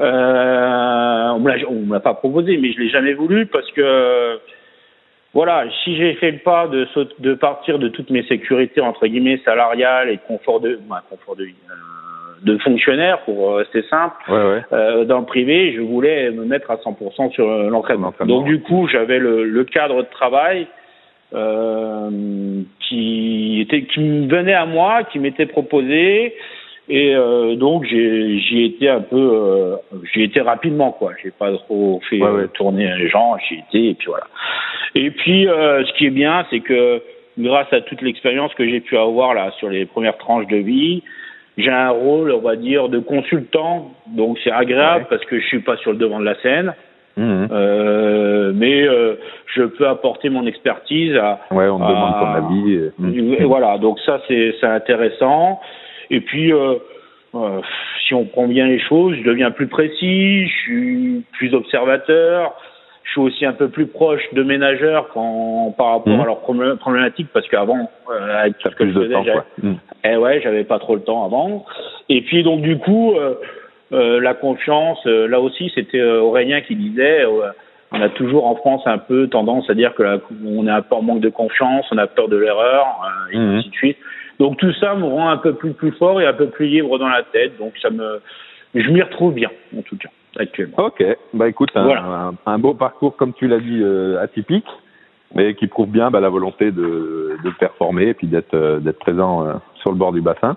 Euh, 0.01 1.31
on 1.31 1.41
me 1.41 1.93
l'a 1.93 2.01
pas 2.01 2.15
proposé 2.15 2.59
mais 2.59 2.73
je 2.73 2.81
l'ai 2.81 2.89
jamais 2.89 3.15
voulu 3.15 3.47
parce 3.47 3.71
que 3.73 4.41
voilà, 5.35 5.65
si 5.83 5.97
j'ai 5.97 6.15
fait 6.15 6.31
le 6.31 6.39
pas 6.39 6.69
de, 6.69 6.87
de 7.19 7.35
partir 7.35 7.81
de 7.81 7.89
toutes 7.89 8.11
mes 8.11 8.23
sécurités 8.23 8.81
entre 8.81 9.07
guillemets 9.09 9.41
salariales 9.45 10.09
et 10.09 10.17
de 10.17 10.23
confort 10.29 10.61
de, 10.61 10.79
bah, 10.89 11.03
confort 11.11 11.35
de 11.35 11.45
vie, 11.45 11.55
euh, 11.69 12.53
de 12.53 12.59
fonctionnaire 12.59 13.19
pour 13.25 13.57
rester 13.57 13.83
simple, 13.91 14.15
Euh, 14.73 15.05
dans 15.05 15.19
le 15.19 15.25
privé, 15.27 15.73
je 15.75 15.81
voulais 15.81 16.31
me 16.31 16.45
mettre 16.45 16.71
à 16.71 16.77
100% 16.77 17.33
sur 17.33 17.51
euh, 17.51 17.69
l'entraînement. 17.69 18.15
Donc 18.27 18.45
du 18.45 18.61
coup, 18.61 18.87
j'avais 18.87 19.19
le, 19.19 19.45
le, 19.45 19.65
cadre 19.65 20.03
de 20.03 20.09
travail 20.09 20.69
qui 22.79 23.61
était 23.61 23.83
qui 23.87 23.99
me 23.99 24.29
venait 24.29 24.55
à 24.55 24.67
moi, 24.67 25.03
qui 25.03 25.19
m'était 25.19 25.47
proposé. 25.47 26.37
Et 26.89 27.15
donc 27.57 27.85
j'ai 27.85 28.39
j'y 28.41 28.65
étais 28.65 28.89
un 28.89 29.01
peu 29.01 29.77
j'y 30.13 30.23
étais 30.23 30.43
rapidement 30.43 30.93
quoi. 30.93 31.13
J'ai 31.23 31.31
pas 31.31 31.51
trop 31.53 32.01
fait 32.11 32.21
tourner 32.53 32.95
les 32.99 33.09
gens, 33.09 33.37
j'y 33.49 33.55
étais 33.55 33.91
et 33.91 33.95
puis 33.95 34.09
voilà. 34.09 34.27
Et 34.95 35.11
puis 35.11 35.47
ce 35.47 35.93
qui 35.97 36.07
est 36.07 36.11
bien 36.11 36.45
c'est 36.51 36.61
que 36.61 37.01
grâce 37.39 37.73
à 37.73 37.81
toute 37.81 38.03
l'expérience 38.03 38.53
que 38.55 38.69
j'ai 38.69 38.81
pu 38.81 38.97
avoir 38.97 39.35
là 39.35 39.51
sur 39.59 39.69
les 39.69 39.87
premières 39.87 40.19
tranches 40.19 40.47
de 40.47 40.59
vie, 40.59 41.03
j'ai 41.57 41.71
un 41.71 41.91
rôle, 41.91 42.33
on 42.33 42.41
va 42.41 42.57
dire, 42.57 42.89
de 42.89 42.99
consultant. 42.99 43.93
Donc 44.09 44.39
c'est 44.43 44.51
agréable 44.51 45.07
parce 45.09 45.25
que 45.25 45.39
je 45.39 45.47
suis 45.47 45.61
pas 45.61 45.77
sur 45.79 45.93
le 45.93 45.99
devant 45.99 46.19
de 46.19 46.25
la 46.25 46.41
scène. 46.41 46.75
Mmh. 47.17 47.47
Euh, 47.53 48.53
mais 48.57 48.83
euh, 48.83 49.15
je 49.55 49.63
peux 49.63 49.87
apporter 49.87 50.31
mon 50.31 50.47
expertise 50.47 51.15
à. 51.15 51.39
Ouais, 51.53 51.69
on 51.69 51.79
me 51.79 51.89
demande 51.89 52.15
ton 52.15 52.27
avis. 52.27 52.91
Mmh. 52.99 53.35
Et 53.39 53.45
voilà, 53.45 53.79
donc 53.79 54.01
ça 54.05 54.21
c'est 54.27 54.55
c'est 54.61 54.67
intéressant. 54.67 55.61
Et 56.11 56.21
puis 56.21 56.53
euh, 56.53 56.75
euh, 57.35 57.61
si 58.07 58.15
on 58.15 58.25
prend 58.25 58.47
bien 58.47 58.67
les 58.67 58.81
choses, 58.81 59.17
je 59.17 59.23
deviens 59.23 59.51
plus 59.51 59.67
précis, 59.67 60.47
je 60.47 60.57
suis 60.63 61.25
plus 61.33 61.55
observateur 61.55 62.55
je 63.05 63.11
suis 63.11 63.21
aussi 63.21 63.47
un 63.47 63.53
peu 63.53 63.69
plus 63.69 63.87
proche 63.87 64.23
de 64.33 64.43
mes 64.43 64.59
nageurs 64.59 65.09
quand, 65.13 65.75
par 65.77 65.93
rapport 65.93 66.17
mmh. 66.17 66.21
à 66.21 66.25
leurs 66.25 66.41
problématiques 66.79 67.29
parce 67.33 67.47
qu'avant, 67.49 67.91
euh, 68.11 68.41
avec 68.41 68.59
tout 68.59 68.71
ce 68.71 68.75
que 68.75 68.87
je 68.87 68.93
faisais, 68.93 69.15
mmh. 69.63 69.73
eh 70.05 70.17
ouais, 70.17 70.41
j'avais 70.43 70.65
pas 70.65 70.79
trop 70.79 70.95
le 70.95 71.03
temps 71.03 71.25
avant. 71.25 71.67
Et 72.09 72.23
puis 72.23 72.43
donc 72.43 72.63
du 72.63 72.79
coup, 72.79 73.13
euh, 73.15 73.35
euh, 73.93 74.21
la 74.21 74.35
confiance, 74.35 74.99
euh, 75.07 75.29
là 75.29 75.39
aussi, 75.41 75.71
c'était 75.75 76.01
euh, 76.01 76.23
Aurélien 76.23 76.63
qui 76.63 76.75
disait, 76.75 77.25
on 77.93 78.01
a 78.01 78.09
toujours 78.09 78.47
en 78.47 78.57
France 78.57 78.83
un 78.87 78.99
peu 78.99 79.29
tendance 79.29 79.69
à 79.69 79.75
dire 79.75 79.95
que 79.95 80.03
là, 80.03 80.19
on 80.45 80.67
est 80.67 80.71
un 80.71 80.83
peu 80.83 80.95
en 80.95 81.03
manque 81.03 81.21
de 81.21 81.29
confiance, 81.29 81.87
on 81.93 81.99
a 81.99 82.07
peur 82.07 82.29
de 82.29 82.37
l'erreur, 82.37 82.87
et 83.33 83.39
mmh. 83.39 83.57
ainsi 83.57 83.69
de 83.69 83.75
suite. 83.75 83.99
Donc 84.39 84.59
tout 84.59 84.73
ça 84.75 84.95
me 84.95 85.05
rend 85.05 85.29
un 85.29 85.37
peu 85.37 85.55
plus 85.55 85.73
plus 85.73 85.93
fort 85.93 86.21
et 86.21 86.27
un 86.27 86.33
peu 86.33 86.49
plus 86.49 86.67
libre 86.67 86.99
dans 86.99 87.09
la 87.09 87.23
tête. 87.23 87.57
Donc 87.59 87.75
ça 87.81 87.91
me, 87.91 88.21
je 88.75 88.91
m'y 88.91 89.03
retrouve 89.03 89.35
bien 89.35 89.51
en 89.77 89.83
tout 89.83 89.97
cas 89.97 90.09
actuellement. 90.39 90.77
Ok, 90.79 91.05
bah 91.33 91.49
écoute, 91.49 91.71
un, 91.75 92.35
un, 92.47 92.59
beau 92.59 92.75
parcours 92.75 93.17
comme 93.17 93.33
tu 93.35 93.47
l'as 93.47 93.61
dit 93.61 93.81
euh, 93.83 94.21
atypique, 94.21 94.67
mais 95.35 95.55
qui 95.55 95.67
prouve 95.67 95.89
bien 95.89 96.11
bah, 96.11 96.21
la 96.21 96.29
volonté 96.29 96.71
de, 96.73 97.37
de 97.45 97.51
performer 97.59 98.09
et 98.09 98.15
puis 98.15 98.27
d'être 98.27 98.55
euh, 98.55 98.81
d'être 98.81 98.99
présent 98.99 99.47
euh, 99.47 99.55
sur 99.81 99.91
le 99.91 99.97
bord 99.97 100.13
du 100.13 100.21
bassin. 100.21 100.57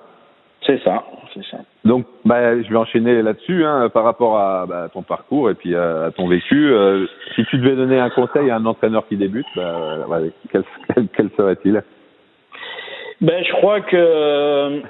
C'est 0.66 0.84
ça, 0.84 1.06
c'est 1.34 1.46
ça. 1.46 1.58
Donc, 1.86 2.06
bah, 2.26 2.62
je 2.62 2.68
vais 2.68 2.76
enchaîner 2.76 3.22
là-dessus 3.22 3.64
hein, 3.64 3.88
par 3.90 4.04
rapport 4.04 4.38
à, 4.38 4.66
bah, 4.66 4.90
ton 4.92 5.02
parcours 5.02 5.50
et 5.50 5.54
puis 5.54 5.74
à, 5.76 6.12
ton 6.18 6.28
vécu. 6.28 6.74
si 7.36 7.46
tu 7.46 7.58
devais 7.60 7.76
donner 7.76 8.00
un 8.00 8.10
conseil 8.10 8.50
à 8.50 8.58
un 8.58 8.66
entraîneur 8.66 9.08
qui 9.08 9.16
débute, 9.16 9.46
bah, 9.56 10.20
quel, 10.52 10.64
quel, 11.16 11.30
serait-il? 11.38 11.84
Ben, 13.22 13.44
je 13.44 13.52
crois 13.54 13.82
que 13.82 14.82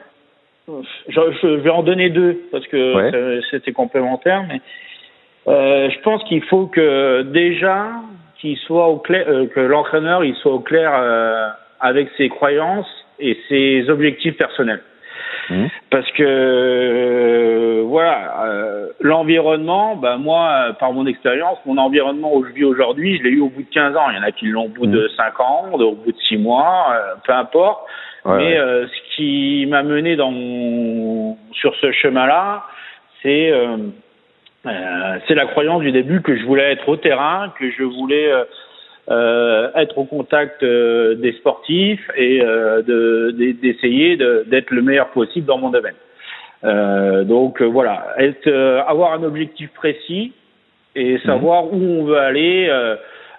je, 1.10 1.48
vais 1.56 1.70
en 1.70 1.84
donner 1.84 2.10
deux 2.10 2.42
parce 2.52 2.68
que 2.68 3.42
c'était 3.52 3.72
complémentaire, 3.72 4.44
mais 4.48 4.62
euh, 5.48 5.90
je 5.90 6.00
pense 6.02 6.24
qu'il 6.26 6.44
faut 6.44 6.68
que 6.68 7.22
déjà 7.24 7.88
qu'il 8.40 8.58
soit 8.58 8.88
au 8.88 8.98
clair, 8.98 9.26
euh, 9.28 9.48
que 9.48 9.60
l'entraîneur 9.60 10.24
il 10.24 10.36
soit 10.36 10.52
au 10.52 10.60
clair 10.60 10.92
euh, 10.94 11.48
avec 11.80 12.10
ses 12.18 12.30
croyances 12.30 12.88
et 13.20 13.38
ses 13.48 13.90
objectifs 13.90 14.38
personnels. 14.38 14.82
Mmh. 15.50 15.68
Parce 15.90 16.10
que 16.12 16.24
euh, 16.24 17.84
voilà, 17.86 18.46
euh, 18.46 18.90
l'environnement, 19.00 19.96
ben 19.96 20.18
moi, 20.18 20.76
par 20.80 20.92
mon 20.92 21.06
expérience, 21.06 21.58
mon 21.66 21.78
environnement 21.78 22.36
où 22.36 22.46
je 22.46 22.52
vis 22.52 22.66
aujourd'hui, 22.66 23.18
je 23.18 23.24
l'ai 23.24 23.30
eu 23.30 23.40
au 23.40 23.50
bout 23.50 23.64
de 23.64 23.74
15 23.74 23.96
ans. 23.96 24.10
Il 24.10 24.18
y 24.18 24.20
en 24.20 24.24
a 24.24 24.32
qui 24.34 24.48
l'ont 24.48 24.66
au 24.66 24.70
bout 24.70 24.88
mmh. 24.88 24.92
de 24.92 25.10
5 25.16 25.40
ans, 25.40 25.66
au 25.72 25.96
bout 25.96 26.12
de 26.12 26.18
6 26.28 26.38
mois, 26.38 26.94
peu 27.26 27.32
importe. 27.32 27.88
Mais 28.36 28.58
euh, 28.58 28.86
ce 28.88 29.16
qui 29.16 29.66
m'a 29.68 29.84
mené 29.84 30.16
dans 30.16 31.38
sur 31.54 31.76
ce 31.76 31.92
chemin-là, 31.92 32.66
c'est 33.22 33.52
euh, 33.52 33.78
euh, 34.66 35.18
c'est 35.28 35.36
la 35.36 35.46
croyance 35.46 35.82
du 35.82 35.92
début 35.92 36.22
que 36.22 36.38
je 36.38 36.44
voulais 36.44 36.72
être 36.72 36.90
au 36.90 36.98
terrain, 36.98 37.54
que 37.58 37.72
je 37.72 37.84
voulais 37.84 38.30
euh, 39.10 39.70
être 39.76 39.98
au 39.98 40.04
contact 40.04 40.64
des 40.64 41.32
sportifs 41.40 42.06
et 42.16 42.42
d'essayer 43.62 44.18
d'être 44.18 44.72
le 44.72 44.82
meilleur 44.82 45.10
possible 45.10 45.46
dans 45.46 45.58
mon 45.58 45.70
domaine. 45.70 45.96
donc 47.26 47.62
voilà, 47.62 48.08
être, 48.18 48.52
avoir 48.88 49.14
un 49.14 49.24
objectif 49.24 49.70
précis 49.74 50.34
et 50.96 51.14
mhm. 51.14 51.20
savoir 51.20 51.72
où 51.72 51.78
on 51.78 52.04
veut 52.04 52.18
aller 52.18 52.70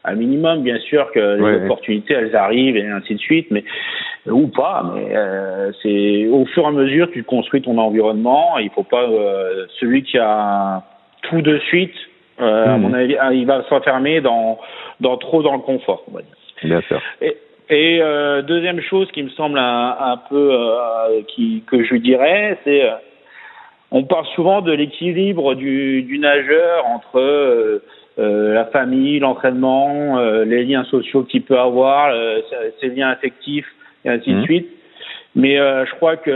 un 0.09 0.15
minimum, 0.15 0.63
bien 0.63 0.79
sûr 0.79 1.11
que 1.13 1.19
les 1.19 1.65
opportunités 1.65 2.15
elles 2.15 2.35
arrivent 2.37 2.77
et 2.77 2.87
ainsi 2.87 3.15
de 3.15 3.21
suite, 3.21 3.49
mais 3.51 3.65
ou 4.27 4.49
pas, 4.49 4.85
mais 4.95 5.17
euh, 5.17 5.71
c'est 5.83 6.27
au 6.27 6.45
fur 6.47 6.65
et 6.65 6.67
à 6.67 6.71
mesure 6.71 7.11
tu 7.11 7.23
construis 7.25 7.63
ton 7.63 7.79
environnement. 7.79 8.59
Il 8.59 8.71
faut 8.71 8.83
pas 8.83 9.05
euh, 9.05 9.67
celui 9.81 10.03
qui 10.03 10.19
a 10.19 10.83
tout 11.23 11.43
de 11.43 11.59
suite, 11.59 11.95
euh, 12.41 12.67
à 12.67 12.77
hmm. 12.77 12.81
mon 12.83 12.93
avis, 12.95 13.17
il 13.33 13.47
va 13.47 13.65
s'enfermer 13.69 14.21
dans 14.21 14.59
dans 15.01 15.17
trop 15.17 15.43
dans 15.43 15.55
le 15.55 15.61
confort. 15.61 16.05
On 16.11 16.17
va 16.17 16.23
dire. 16.23 16.35
Bien 16.65 16.81
sûr. 16.83 17.01
Et, 17.21 17.37
et 17.71 18.03
deuxième 18.47 18.81
chose 18.81 19.11
qui 19.13 19.23
me 19.23 19.29
semble 19.31 19.59
un, 19.59 19.97
un 20.01 20.17
peu 20.29 20.51
qui 21.29 21.63
que 21.67 21.85
je 21.85 21.95
dirais, 21.97 22.59
c'est 22.65 22.83
on 23.91 24.05
parle 24.05 24.27
souvent 24.35 24.61
de 24.61 24.73
l'équilibre 24.73 25.55
du, 25.55 26.03
du 26.03 26.19
nageur 26.19 26.85
entre 26.87 27.83
euh, 28.19 28.55
la 28.55 28.65
famille, 28.67 29.19
l'entraînement, 29.21 30.19
euh, 30.19 30.45
les 30.45 30.65
liens 30.65 30.85
sociaux 30.85 31.23
qu'il 31.23 31.43
peut 31.43 31.59
avoir, 31.59 32.13
ses 32.81 32.89
liens 32.89 33.11
affectifs 33.11 33.69
et 34.05 34.11
ainsi 34.11 34.31
de 34.31 34.41
mmh. 34.41 34.45
suite. 34.45 34.69
Mais 35.35 35.59
euh, 35.59 35.87
je 35.87 35.95
crois 35.95 36.17
que 36.17 36.31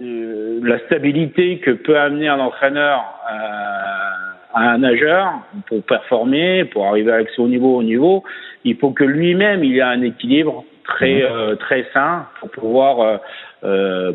euh, 0.00 0.60
la 0.62 0.78
stabilité 0.80 1.58
que 1.58 1.70
peut 1.70 1.98
amener 1.98 2.28
un 2.28 2.40
entraîneur 2.40 3.04
euh, 3.30 4.54
à 4.54 4.70
un 4.70 4.78
nageur 4.78 5.32
pour 5.66 5.82
performer, 5.82 6.64
pour 6.66 6.86
arriver 6.86 7.12
avec 7.12 7.30
son 7.30 7.48
niveau 7.48 7.76
au 7.76 7.82
niveau, 7.82 8.24
il 8.64 8.76
faut 8.76 8.90
que 8.90 9.04
lui-même 9.04 9.64
il 9.64 9.76
ait 9.76 9.82
un 9.82 10.02
équilibre 10.02 10.64
très 10.84 11.22
mmh. 11.22 11.56
très 11.56 11.86
sain 11.92 12.26
pour 12.40 12.50
pouvoir 12.50 13.20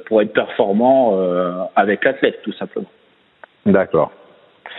pour 0.05 0.21
être 0.21 0.33
performant 0.33 1.15
avec 1.75 2.03
l'athlète 2.03 2.41
tout 2.43 2.53
simplement. 2.53 2.89
D'accord. 3.65 4.11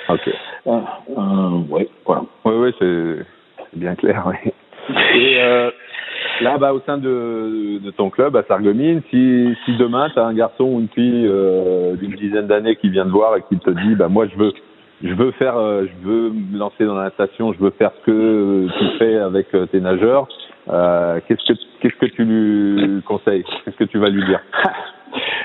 Ok. 0.08 0.30
Euh, 0.66 1.50
ouais, 1.70 1.88
voilà. 2.04 2.22
Oui, 2.44 2.54
oui, 2.56 2.74
c'est 2.78 3.78
bien 3.78 3.94
clair. 3.94 4.24
Oui. 4.26 4.52
Et 5.14 5.38
Là, 6.40 6.58
bah, 6.58 6.72
au 6.72 6.80
sein 6.80 6.98
de, 6.98 7.78
de 7.78 7.90
ton 7.90 8.10
club 8.10 8.36
à 8.36 8.42
Sarreguemines, 8.42 9.02
si, 9.10 9.54
si 9.64 9.76
demain 9.76 10.10
tu 10.10 10.18
as 10.18 10.24
un 10.24 10.34
garçon 10.34 10.64
ou 10.64 10.80
une 10.80 10.88
fille 10.88 11.26
euh, 11.28 11.94
d'une 11.94 12.14
dizaine 12.14 12.48
d'années 12.48 12.76
qui 12.76 12.88
vient 12.88 13.04
te 13.04 13.10
voir 13.10 13.36
et 13.36 13.42
qui 13.48 13.58
te 13.58 13.70
dit, 13.70 13.94
bah 13.94 14.08
moi 14.08 14.26
je 14.26 14.36
veux, 14.36 14.52
je 15.02 15.14
veux 15.14 15.30
faire, 15.32 15.56
euh, 15.56 15.84
je 15.86 16.08
veux 16.08 16.30
me 16.30 16.58
lancer 16.58 16.84
dans 16.86 16.96
la 16.96 17.04
natation, 17.04 17.52
je 17.52 17.58
veux 17.60 17.70
faire 17.70 17.92
ce 18.00 18.06
que 18.06 18.66
tu 18.78 18.98
fais 18.98 19.16
avec 19.18 19.54
euh, 19.54 19.66
tes 19.66 19.80
nageurs, 19.80 20.26
euh, 20.70 21.20
qu'est-ce 21.28 21.52
que 21.52 21.58
qu'est-ce 21.80 21.96
que 21.96 22.06
tu 22.06 22.24
lui 22.24 23.02
conseilles? 23.02 23.44
Qu'est-ce 23.64 23.76
que 23.76 23.84
tu 23.84 23.98
vas 23.98 24.08
lui 24.08 24.24
dire? 24.24 24.40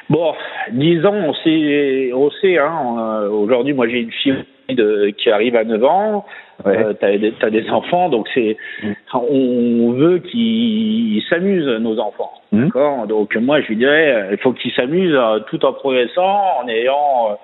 Bon, 0.10 0.34
disons, 0.72 1.14
on 1.14 1.34
sait, 1.34 2.12
on 2.14 2.32
sait. 2.32 2.58
Hein, 2.58 3.28
Aujourd'hui, 3.32 3.74
moi, 3.74 3.88
j'ai 3.88 4.00
une 4.00 4.12
fille 4.12 4.46
de, 4.70 5.10
qui 5.18 5.30
arrive 5.30 5.56
à 5.56 5.64
9 5.64 5.84
ans. 5.84 6.26
Ouais. 6.66 6.78
Euh, 6.78 6.94
t'as 6.94 7.18
des, 7.18 7.34
as 7.42 7.50
des 7.50 7.70
enfants, 7.70 8.10
donc 8.10 8.28
c'est, 8.34 8.58
mm. 8.84 8.92
on 9.14 9.92
veut 9.94 10.20
qu'ils 10.20 11.24
s'amusent 11.30 11.68
nos 11.80 12.00
enfants, 12.00 12.34
mm. 12.52 12.66
d'accord? 12.66 13.08
Donc 13.08 13.34
moi 13.38 13.62
je 13.62 13.68
lui 13.68 13.78
dirais, 13.78 14.12
euh, 14.12 14.28
il 14.32 14.38
faut 14.40 14.52
qu'ils 14.52 14.74
s'amusent 14.74 15.16
euh, 15.16 15.40
tout 15.50 15.64
en 15.66 15.72
progressant, 15.72 16.62
en 16.62 16.68
ayant 16.68 17.40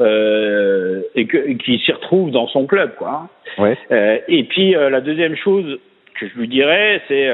euh, 0.00 1.02
et 1.14 1.28
qu'ils 1.28 1.80
s'y 1.80 1.92
retrouvent 1.92 2.32
dans 2.32 2.48
son 2.48 2.66
club, 2.66 2.96
quoi. 2.96 3.28
Ouais. 3.58 3.78
Euh, 3.92 4.18
et 4.26 4.42
puis 4.44 4.72
la 4.72 5.00
deuxième 5.00 5.36
chose 5.36 5.78
que 6.18 6.26
je 6.26 6.36
lui 6.36 6.48
dirais, 6.48 7.00
c'est 7.06 7.30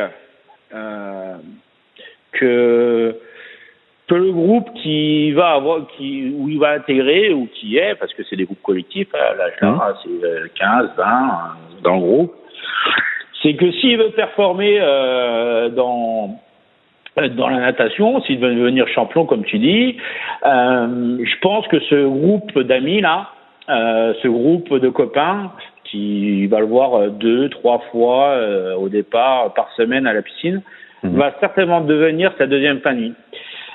que 2.32 3.16
que 4.08 4.14
le 4.14 4.32
groupe 4.32 4.72
qui 4.82 5.32
va 5.32 5.50
avoir, 5.50 5.86
qui, 5.96 6.32
où 6.34 6.48
il 6.48 6.58
va 6.58 6.70
intégrer 6.70 7.32
ou 7.32 7.46
qui 7.54 7.76
est, 7.76 7.94
parce 7.94 8.12
que 8.14 8.22
c'est 8.24 8.36
des 8.36 8.44
groupes 8.44 8.62
collectifs, 8.62 9.14
à 9.14 9.34
l'âge 9.34 9.52
là, 9.60 9.70
mmh. 9.70 9.94
c'est 10.02 10.54
15, 10.58 10.90
20 10.96 11.04
euh, 11.04 11.82
dans 11.82 11.94
le 11.94 12.00
groupe, 12.00 12.34
c'est 13.42 13.54
que 13.54 13.70
s'il 13.72 13.98
veut 13.98 14.10
performer 14.10 14.78
euh, 14.80 15.68
dans 15.68 16.40
dans 17.36 17.48
la 17.48 17.58
natation, 17.58 18.22
s'il 18.22 18.38
veut 18.38 18.54
devenir 18.54 18.86
champion, 18.88 19.26
comme 19.26 19.44
tu 19.44 19.58
dis, 19.58 19.96
euh, 20.46 21.18
je 21.20 21.38
pense 21.40 21.66
que 21.66 21.80
ce 21.80 22.06
groupe 22.06 22.56
d'amis 22.60 23.00
là, 23.00 23.30
euh, 23.68 24.14
ce 24.22 24.28
groupe 24.28 24.72
de 24.72 24.88
copains 24.88 25.50
qui 25.84 26.46
va 26.46 26.60
le 26.60 26.66
voir 26.66 27.10
deux, 27.10 27.48
trois 27.48 27.80
fois 27.90 28.28
euh, 28.28 28.76
au 28.76 28.88
départ 28.88 29.52
par 29.54 29.68
semaine 29.72 30.06
à 30.06 30.12
la 30.12 30.22
piscine, 30.22 30.62
mmh. 31.02 31.18
va 31.18 31.34
certainement 31.40 31.80
devenir 31.80 32.32
sa 32.38 32.46
deuxième 32.46 32.80
famille. 32.80 33.14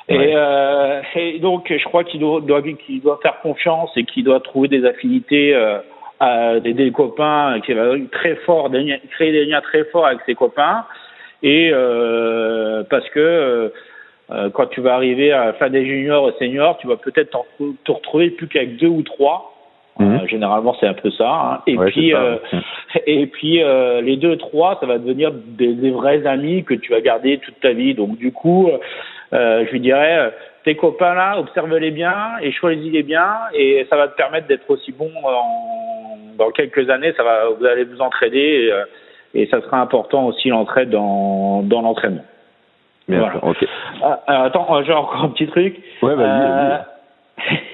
Et, 0.09 0.33
euh, 0.35 1.01
et, 1.15 1.39
donc, 1.39 1.71
je 1.71 1.83
crois 1.85 2.03
qu'il 2.03 2.19
doit, 2.19 2.41
doit, 2.41 2.61
doit, 2.61 3.19
faire 3.21 3.39
confiance 3.41 3.91
et 3.95 4.03
qu'il 4.03 4.23
doit 4.23 4.39
trouver 4.41 4.67
des 4.67 4.85
affinités 4.85 5.55
euh, 5.55 5.79
à 6.19 6.59
des, 6.59 6.91
copains, 6.91 7.59
qui 7.65 7.73
va 7.73 7.93
très 8.11 8.35
fort, 8.35 8.69
créer 9.11 9.31
des 9.31 9.45
liens 9.45 9.61
très 9.61 9.85
forts 9.85 10.05
avec 10.05 10.19
ses 10.25 10.35
copains, 10.35 10.85
et 11.41 11.71
parce 12.89 13.09
que 13.09 13.73
quand 14.53 14.67
tu 14.67 14.79
vas 14.79 14.95
arriver 14.95 15.33
à 15.33 15.47
la 15.47 15.53
fin 15.53 15.69
des 15.69 15.85
juniors 15.85 16.29
et 16.29 16.33
seniors, 16.39 16.77
tu 16.77 16.87
vas 16.87 16.95
peut-être 16.95 17.37
te 17.83 17.91
retrouver 17.91 18.29
plus 18.29 18.47
qu'avec 18.47 18.77
deux 18.77 18.87
ou 18.87 19.01
trois 19.01 19.53
Mhm. 19.99 20.15
Euh, 20.15 20.27
généralement, 20.27 20.75
c'est 20.79 20.87
un 20.87 20.93
peu 20.93 21.11
ça. 21.11 21.29
Hein. 21.29 21.61
Et, 21.67 21.77
puis, 21.77 22.13
euh, 22.13 22.37
et 23.05 23.27
puis, 23.27 23.61
euh, 23.61 24.01
les 24.01 24.17
deux, 24.17 24.37
trois, 24.37 24.77
ça 24.79 24.85
va 24.85 24.97
devenir 24.97 25.31
des, 25.31 25.73
des, 25.73 25.91
vrais 25.91 26.25
amis 26.25 26.63
que 26.63 26.73
tu 26.73 26.91
vas 26.91 27.01
garder 27.01 27.37
toute 27.37 27.59
ta 27.59 27.73
vie. 27.73 27.93
Donc, 27.93 28.17
du 28.17 28.31
coup, 28.31 28.69
je 29.33 29.71
lui 29.71 29.79
dirais, 29.79 30.31
tes 30.63 30.75
copains 30.75 31.13
là, 31.13 31.39
observe-les 31.39 31.91
bien 31.91 32.37
et 32.41 32.51
choisis-les 32.51 33.03
bien, 33.03 33.27
et 33.53 33.85
ça 33.89 33.97
va 33.97 34.07
te 34.07 34.15
permettre 34.15 34.47
d'être 34.47 34.69
aussi 34.69 34.91
bon 34.91 35.11
en, 35.23 36.17
dans 36.37 36.51
quelques 36.51 36.89
années. 36.89 37.13
Ça 37.17 37.23
va, 37.23 37.49
vous 37.49 37.65
allez 37.65 37.83
vous 37.83 38.01
entraider, 38.01 38.71
et, 39.33 39.41
et 39.41 39.47
ça 39.47 39.61
sera 39.61 39.79
important 39.79 40.27
aussi 40.27 40.49
l'entraide 40.49 40.89
dans, 40.89 41.63
dans 41.63 41.81
l'entraînement. 41.81 42.25
Voilà. 43.07 43.43
ok. 43.43 43.65
Ah, 44.01 44.43
attends, 44.45 44.83
j'ai 44.83 44.93
encore 44.93 45.23
un 45.23 45.29
petit 45.29 45.47
truc. 45.47 45.77
Ouais, 46.01 46.15
vas-y. 46.15 47.57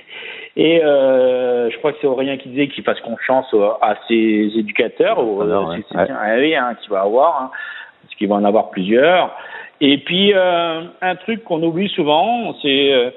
Et 0.55 0.83
euh, 0.83 1.69
je 1.69 1.77
crois 1.77 1.93
que 1.93 1.99
c'est 2.01 2.07
Aurélien 2.07 2.35
qui 2.35 2.49
disait 2.49 2.67
qu'il 2.67 2.83
fasse 2.83 2.99
confiance 2.99 3.53
à 3.81 3.95
ses 4.07 4.51
éducateurs, 4.57 5.19
aux, 5.19 5.41
ah, 5.41 5.75
oui, 6.37 6.55
hein, 6.55 6.75
qu'il 6.81 6.89
va 6.89 7.01
avoir, 7.01 7.43
hein, 7.43 7.51
parce 8.01 8.15
qu'il 8.15 8.27
va 8.27 8.35
en 8.35 8.43
avoir 8.43 8.69
plusieurs. 8.69 9.33
Et 9.81 9.98
puis 10.00 10.33
euh, 10.33 10.81
un 11.01 11.15
truc 11.15 11.43
qu'on 11.43 11.62
oublie 11.63 11.89
souvent, 11.89 12.55
c'est 12.62 12.93
euh, 12.93 13.09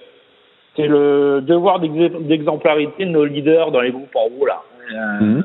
le 0.78 1.40
devoir 1.40 1.80
d'exemplarité 1.80 3.04
de 3.04 3.10
nos 3.10 3.24
leaders 3.24 3.70
dans 3.72 3.80
les 3.80 3.90
groupes 3.90 4.14
en 4.14 4.28
haut 4.38 4.46
là. 4.46 4.62
Euh, 4.92 5.24
mhm. 5.24 5.44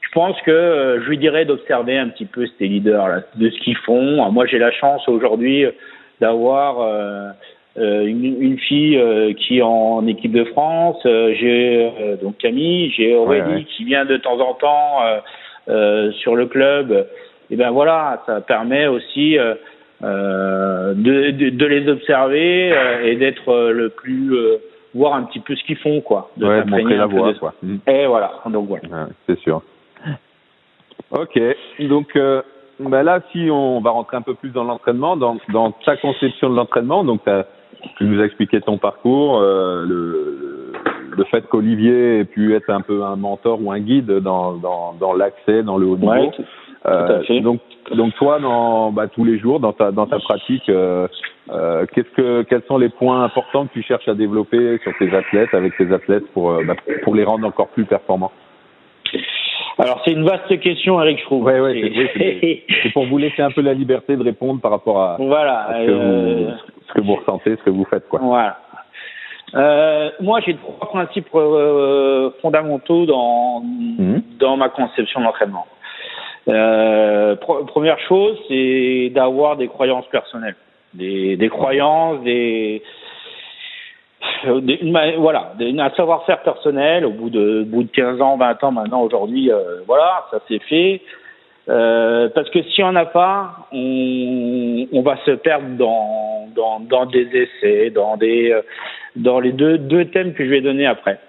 Je 0.00 0.08
pense 0.12 0.38
que 0.42 1.00
je 1.02 1.08
lui 1.08 1.16
dirais 1.16 1.46
d'observer 1.46 1.98
un 1.98 2.08
petit 2.08 2.26
peu 2.26 2.46
ces 2.58 2.68
leaders 2.68 3.08
là, 3.08 3.22
de 3.34 3.48
ce 3.48 3.58
qu'ils 3.60 3.78
font. 3.78 4.30
Moi, 4.30 4.44
j'ai 4.46 4.58
la 4.58 4.70
chance 4.72 5.08
aujourd'hui 5.08 5.64
d'avoir 6.20 7.32
euh, 7.78 8.04
une, 8.04 8.36
une, 8.42 8.58
fille 8.58 8.98
euh, 8.98 9.32
qui 9.32 9.58
est 9.58 9.62
en 9.62 10.06
équipe 10.06 10.32
de 10.32 10.44
France, 10.44 11.00
euh, 11.06 11.32
j'ai 11.40 12.18
donc 12.20 12.36
Camille, 12.36 12.90
j'ai 12.90 13.14
Aurélie 13.14 13.64
qui 13.64 13.84
vient 13.84 14.04
de 14.04 14.18
temps 14.18 14.38
en 14.40 14.52
temps 14.52 14.98
sur 16.20 16.36
le 16.36 16.46
club. 16.46 17.06
Et 17.50 17.56
ben 17.56 17.70
voilà, 17.70 18.22
ça 18.26 18.40
permet 18.40 18.86
aussi 18.86 19.36
de, 20.02 21.30
de, 21.30 21.50
de, 21.50 21.66
les 21.66 21.88
observer 21.88 22.74
et 23.04 23.16
d'être 23.16 23.70
le 23.70 23.88
plus 23.88 24.34
voir 24.94 25.14
un 25.14 25.22
petit 25.24 25.40
peu 25.40 25.54
ce 25.54 25.64
qu'ils 25.64 25.78
font 25.78 26.00
quoi. 26.00 26.30
De 26.36 26.46
ouais, 26.46 26.64
montrer 26.64 26.96
la 26.96 27.06
voie 27.06 27.34
quoi. 27.34 27.54
Et 27.86 28.06
voilà, 28.06 28.32
donc 28.46 28.68
voilà. 28.68 29.08
c'est 29.26 29.38
sûr. 29.38 29.62
Ok, 31.10 31.40
donc 31.80 32.16
ben 32.90 33.02
là, 33.02 33.20
si 33.32 33.48
on 33.50 33.80
va 33.80 33.90
rentrer 33.90 34.16
un 34.16 34.22
peu 34.22 34.34
plus 34.34 34.50
dans 34.50 34.64
l'entraînement, 34.64 35.16
dans, 35.16 35.36
dans 35.52 35.72
ta 35.84 35.96
conception 35.96 36.50
de 36.50 36.56
l'entraînement, 36.56 37.04
donc 37.04 37.20
tu 37.96 38.04
nous 38.04 38.20
as 38.20 38.24
expliqué 38.24 38.60
ton 38.60 38.78
parcours, 38.78 39.38
euh, 39.38 39.84
le, 39.86 40.72
le 41.16 41.24
fait 41.24 41.46
qu'Olivier 41.48 42.20
ait 42.20 42.24
pu 42.24 42.54
être 42.54 42.70
un 42.70 42.80
peu 42.80 43.02
un 43.02 43.16
mentor 43.16 43.58
ou 43.62 43.70
un 43.72 43.80
guide 43.80 44.10
dans, 44.10 44.54
dans, 44.54 44.94
dans 44.98 45.12
l'accès, 45.12 45.62
dans 45.62 45.76
le 45.78 45.86
haut 45.86 45.96
niveau. 45.96 46.12
euh, 46.12 46.44
donc, 47.40 47.60
donc 47.94 48.14
toi, 48.14 48.38
dans 48.40 48.92
bah, 48.92 49.06
tous 49.08 49.24
les 49.24 49.38
jours, 49.38 49.60
dans 49.60 49.72
ta 49.72 49.92
dans 49.92 50.06
ta 50.06 50.18
pratique, 50.18 50.68
euh, 50.68 51.06
euh, 51.50 51.86
qu'est-ce 51.92 52.10
que 52.10 52.42
quels 52.42 52.62
sont 52.68 52.78
les 52.78 52.88
points 52.88 53.24
importants 53.24 53.66
que 53.66 53.72
tu 53.72 53.82
cherches 53.82 54.08
à 54.08 54.14
développer 54.14 54.78
sur 54.82 54.92
tes 54.98 55.14
athlètes, 55.14 55.54
avec 55.54 55.76
tes 55.76 55.92
athlètes, 55.92 56.26
pour 56.32 56.50
euh, 56.50 56.64
bah, 56.64 56.74
pour 57.04 57.14
les 57.14 57.24
rendre 57.24 57.46
encore 57.46 57.68
plus 57.68 57.84
performants? 57.84 58.32
Alors 59.78 60.02
c'est 60.04 60.12
une 60.12 60.24
vaste 60.24 60.60
question, 60.60 61.00
Eric, 61.00 61.18
je 61.20 61.24
trouve. 61.24 61.44
Ouais, 61.44 61.60
ouais, 61.60 62.64
c'est 62.82 62.92
pour 62.92 63.06
vous 63.06 63.18
laisser 63.18 63.42
un 63.42 63.50
peu 63.50 63.62
la 63.62 63.74
liberté 63.74 64.16
de 64.16 64.22
répondre 64.22 64.60
par 64.60 64.70
rapport 64.70 65.00
à, 65.00 65.16
voilà, 65.18 65.68
ce, 65.80 65.86
que 65.86 65.92
vous, 65.92 66.00
euh, 66.00 66.50
ce, 66.88 66.92
que 66.92 67.00
vous, 67.00 67.14
ressentez, 67.14 67.56
ce 67.56 67.62
que 67.62 67.70
vous 67.70 67.84
faites, 67.84 68.08
quoi. 68.08 68.20
Voilà. 68.22 68.58
Euh, 69.54 70.10
moi, 70.20 70.40
j'ai 70.44 70.56
trois 70.56 70.88
principes 70.88 71.28
euh, 71.34 72.30
fondamentaux 72.40 73.06
dans 73.06 73.60
mhm. 73.60 74.22
dans 74.38 74.56
ma 74.56 74.68
conception 74.68 75.20
de 75.20 75.26
Euh, 76.48 77.36
première 77.36 77.98
chose, 78.00 78.36
c'est 78.48 79.10
d'avoir 79.14 79.56
des 79.56 79.68
croyances 79.68 80.08
personnelles, 80.08 80.56
des, 80.94 81.36
des 81.36 81.48
croyances, 81.48 82.22
des 82.22 82.82
euh, 84.46 84.60
voilà, 85.18 85.52
un 85.60 85.90
savoir-faire 85.90 86.42
personnel 86.42 87.04
au 87.04 87.10
bout 87.10 87.30
de, 87.30 87.62
bout 87.64 87.84
de 87.84 87.90
15 87.90 88.20
ans, 88.20 88.36
20 88.36 88.64
ans 88.64 88.72
maintenant, 88.72 89.02
aujourd'hui, 89.02 89.50
euh, 89.50 89.82
voilà, 89.86 90.26
ça 90.30 90.40
c'est 90.48 90.62
fait. 90.62 91.00
Euh, 91.68 92.28
parce 92.34 92.50
que 92.50 92.60
si 92.62 92.82
on 92.82 92.90
n'a 92.90 93.06
pas, 93.06 93.68
on, 93.72 94.86
on, 94.92 95.02
va 95.02 95.16
se 95.24 95.30
perdre 95.30 95.68
dans, 95.78 96.48
dans, 96.56 96.80
dans 96.80 97.06
des 97.06 97.28
essais, 97.34 97.90
dans 97.90 98.16
des, 98.16 98.50
euh, 98.50 98.62
dans 99.14 99.38
les 99.38 99.52
deux, 99.52 99.78
deux 99.78 100.06
thèmes 100.06 100.34
que 100.34 100.44
je 100.44 100.50
vais 100.50 100.60
donner 100.60 100.86
après. 100.86 101.20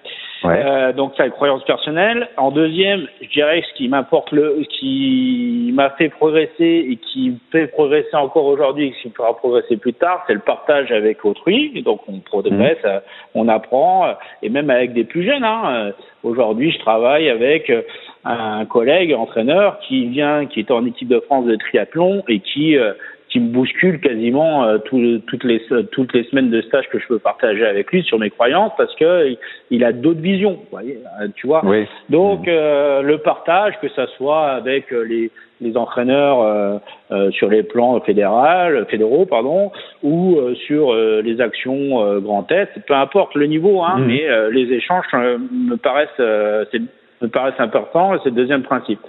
Euh, 0.45 0.93
donc 0.93 1.13
ça, 1.15 1.29
croyance 1.29 1.63
personnelle. 1.63 2.27
En 2.37 2.51
deuxième, 2.51 3.07
je 3.21 3.29
dirais 3.29 3.63
ce 3.67 3.77
qui 3.77 3.87
m'apporte 3.87 4.31
le, 4.31 4.57
ce 4.63 4.79
qui 4.79 5.71
m'a 5.73 5.89
fait 5.91 6.09
progresser 6.09 6.85
et 6.89 6.97
qui 6.97 7.37
fait 7.51 7.67
progresser 7.67 8.15
encore 8.15 8.45
aujourd'hui 8.45 8.87
et 8.87 8.91
qui 8.91 9.07
me 9.09 9.13
fera 9.13 9.35
progresser 9.35 9.77
plus 9.77 9.93
tard, 9.93 10.23
c'est 10.27 10.33
le 10.33 10.39
partage 10.39 10.91
avec 10.91 11.23
autrui. 11.25 11.81
donc 11.83 12.01
on 12.07 12.19
progresse, 12.19 12.83
mmh. 12.83 12.99
on 13.35 13.47
apprend, 13.47 14.15
et 14.41 14.49
même 14.49 14.69
avec 14.69 14.93
des 14.93 15.03
plus 15.03 15.23
jeunes. 15.23 15.43
Hein. 15.43 15.91
Aujourd'hui, 16.23 16.71
je 16.71 16.79
travaille 16.79 17.29
avec 17.29 17.71
un 18.25 18.65
collègue 18.65 19.13
entraîneur 19.13 19.79
qui 19.79 20.07
vient, 20.07 20.45
qui 20.45 20.59
est 20.59 20.71
en 20.71 20.85
équipe 20.85 21.07
de 21.07 21.19
France 21.19 21.45
de 21.45 21.55
triathlon 21.55 22.23
et 22.27 22.39
qui 22.39 22.77
euh, 22.77 22.93
qui 23.33 23.39
me 23.39 23.49
bouscule 23.49 23.99
quasiment 23.99 24.63
euh, 24.63 24.77
toutes 24.77 25.43
les 25.43 25.59
toutes 25.91 26.13
les 26.13 26.23
semaines 26.25 26.51
de 26.51 26.61
stage 26.61 26.87
que 26.89 26.99
je 26.99 27.07
peux 27.07 27.17
partager 27.17 27.65
avec 27.65 27.91
lui 27.91 28.03
sur 28.03 28.19
mes 28.19 28.29
croyances 28.29 28.71
parce 28.77 28.93
que 28.95 29.35
il 29.71 29.83
a 29.83 29.91
d'autres 29.91 30.21
visions, 30.21 30.59
voyez, 30.71 30.99
euh, 31.19 31.27
tu 31.35 31.47
vois. 31.47 31.63
Donc 32.11 32.47
euh, 32.47 33.01
le 33.01 33.17
partage, 33.17 33.73
que 33.81 33.89
ça 33.89 34.05
soit 34.17 34.51
avec 34.51 34.91
les 34.91 35.31
les 35.61 35.77
entraîneurs 35.77 36.81
sur 37.31 37.47
les 37.47 37.63
plans 37.63 37.99
fédéral, 38.01 38.85
fédéraux, 38.89 39.25
pardon, 39.25 39.71
ou 40.03 40.37
sur 40.67 40.93
les 40.93 41.39
actions 41.39 42.19
Grand 42.19 42.51
Est, 42.51 42.67
peu 42.85 42.93
importe 42.93 43.33
le 43.35 43.45
niveau, 43.45 43.81
hein, 43.81 43.97
mmh. 43.97 44.05
mais 44.05 44.51
les 44.51 44.73
échanges 44.73 45.05
me 45.13 45.75
paraissent 45.75 46.19
me 46.19 47.27
paraissent 47.27 47.59
importants. 47.59 48.11
C'est 48.23 48.31
le 48.31 48.35
deuxième 48.35 48.63
principe. 48.63 48.99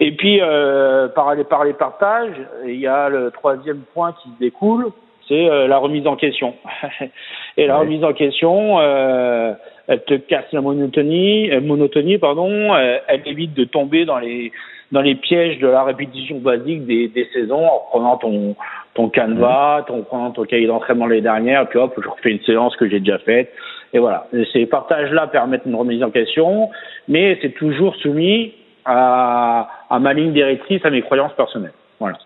Et 0.00 0.12
puis, 0.12 0.40
euh, 0.40 1.08
par, 1.08 1.34
les, 1.34 1.44
par 1.44 1.64
les 1.64 1.72
partages, 1.72 2.36
il 2.64 2.78
y 2.78 2.86
a 2.86 3.08
le 3.08 3.30
troisième 3.30 3.80
point 3.94 4.14
qui 4.22 4.28
découle, 4.38 4.92
c'est 5.28 5.48
euh, 5.48 5.68
la 5.68 5.78
remise 5.78 6.06
en 6.06 6.16
question. 6.16 6.54
Et 7.56 7.66
la 7.66 7.76
remise 7.76 8.02
en 8.02 8.12
question, 8.12 8.80
euh, 8.80 9.52
elle 9.86 10.02
te 10.04 10.14
casse 10.14 10.50
la 10.52 10.60
monotonie, 10.60 11.50
euh, 11.50 11.60
monotonie 11.60 12.18
pardon, 12.18 12.74
elle 12.74 13.22
évite 13.26 13.54
de 13.54 13.64
tomber 13.64 14.04
dans 14.04 14.18
les 14.18 14.52
dans 14.90 15.02
les 15.02 15.16
pièges 15.16 15.58
de 15.58 15.66
la 15.66 15.82
répétition 15.84 16.38
basique 16.38 16.86
des, 16.86 17.08
des 17.08 17.28
saisons 17.34 17.66
en 17.66 17.80
prenant 17.90 18.16
ton 18.16 18.56
ton 18.94 19.10
canevas, 19.10 19.84
en 19.90 20.02
prenant 20.02 20.30
ton 20.30 20.44
cahier 20.44 20.66
d'entraînement 20.66 21.06
les 21.06 21.20
dernières, 21.20 21.68
puis 21.68 21.78
hop, 21.78 21.92
je 22.02 22.08
refais 22.08 22.30
une 22.30 22.40
séance 22.40 22.74
que 22.76 22.88
j'ai 22.88 23.00
déjà 23.00 23.18
faite. 23.18 23.52
Et 23.92 23.98
voilà, 23.98 24.26
ces 24.52 24.66
partages-là 24.66 25.28
permettent 25.28 25.66
une 25.66 25.74
remise 25.74 26.02
en 26.02 26.10
question, 26.10 26.70
mais 27.06 27.38
c'est 27.42 27.54
toujours 27.54 27.94
soumis 27.96 28.54
à, 28.88 29.68
à 29.90 29.98
ma 29.98 30.14
ligne 30.14 30.32
directrice, 30.32 30.84
à 30.84 30.90
mes 30.90 31.02
croyances 31.02 31.34
personnelles. 31.34 31.74
Voilà. 32.00 32.16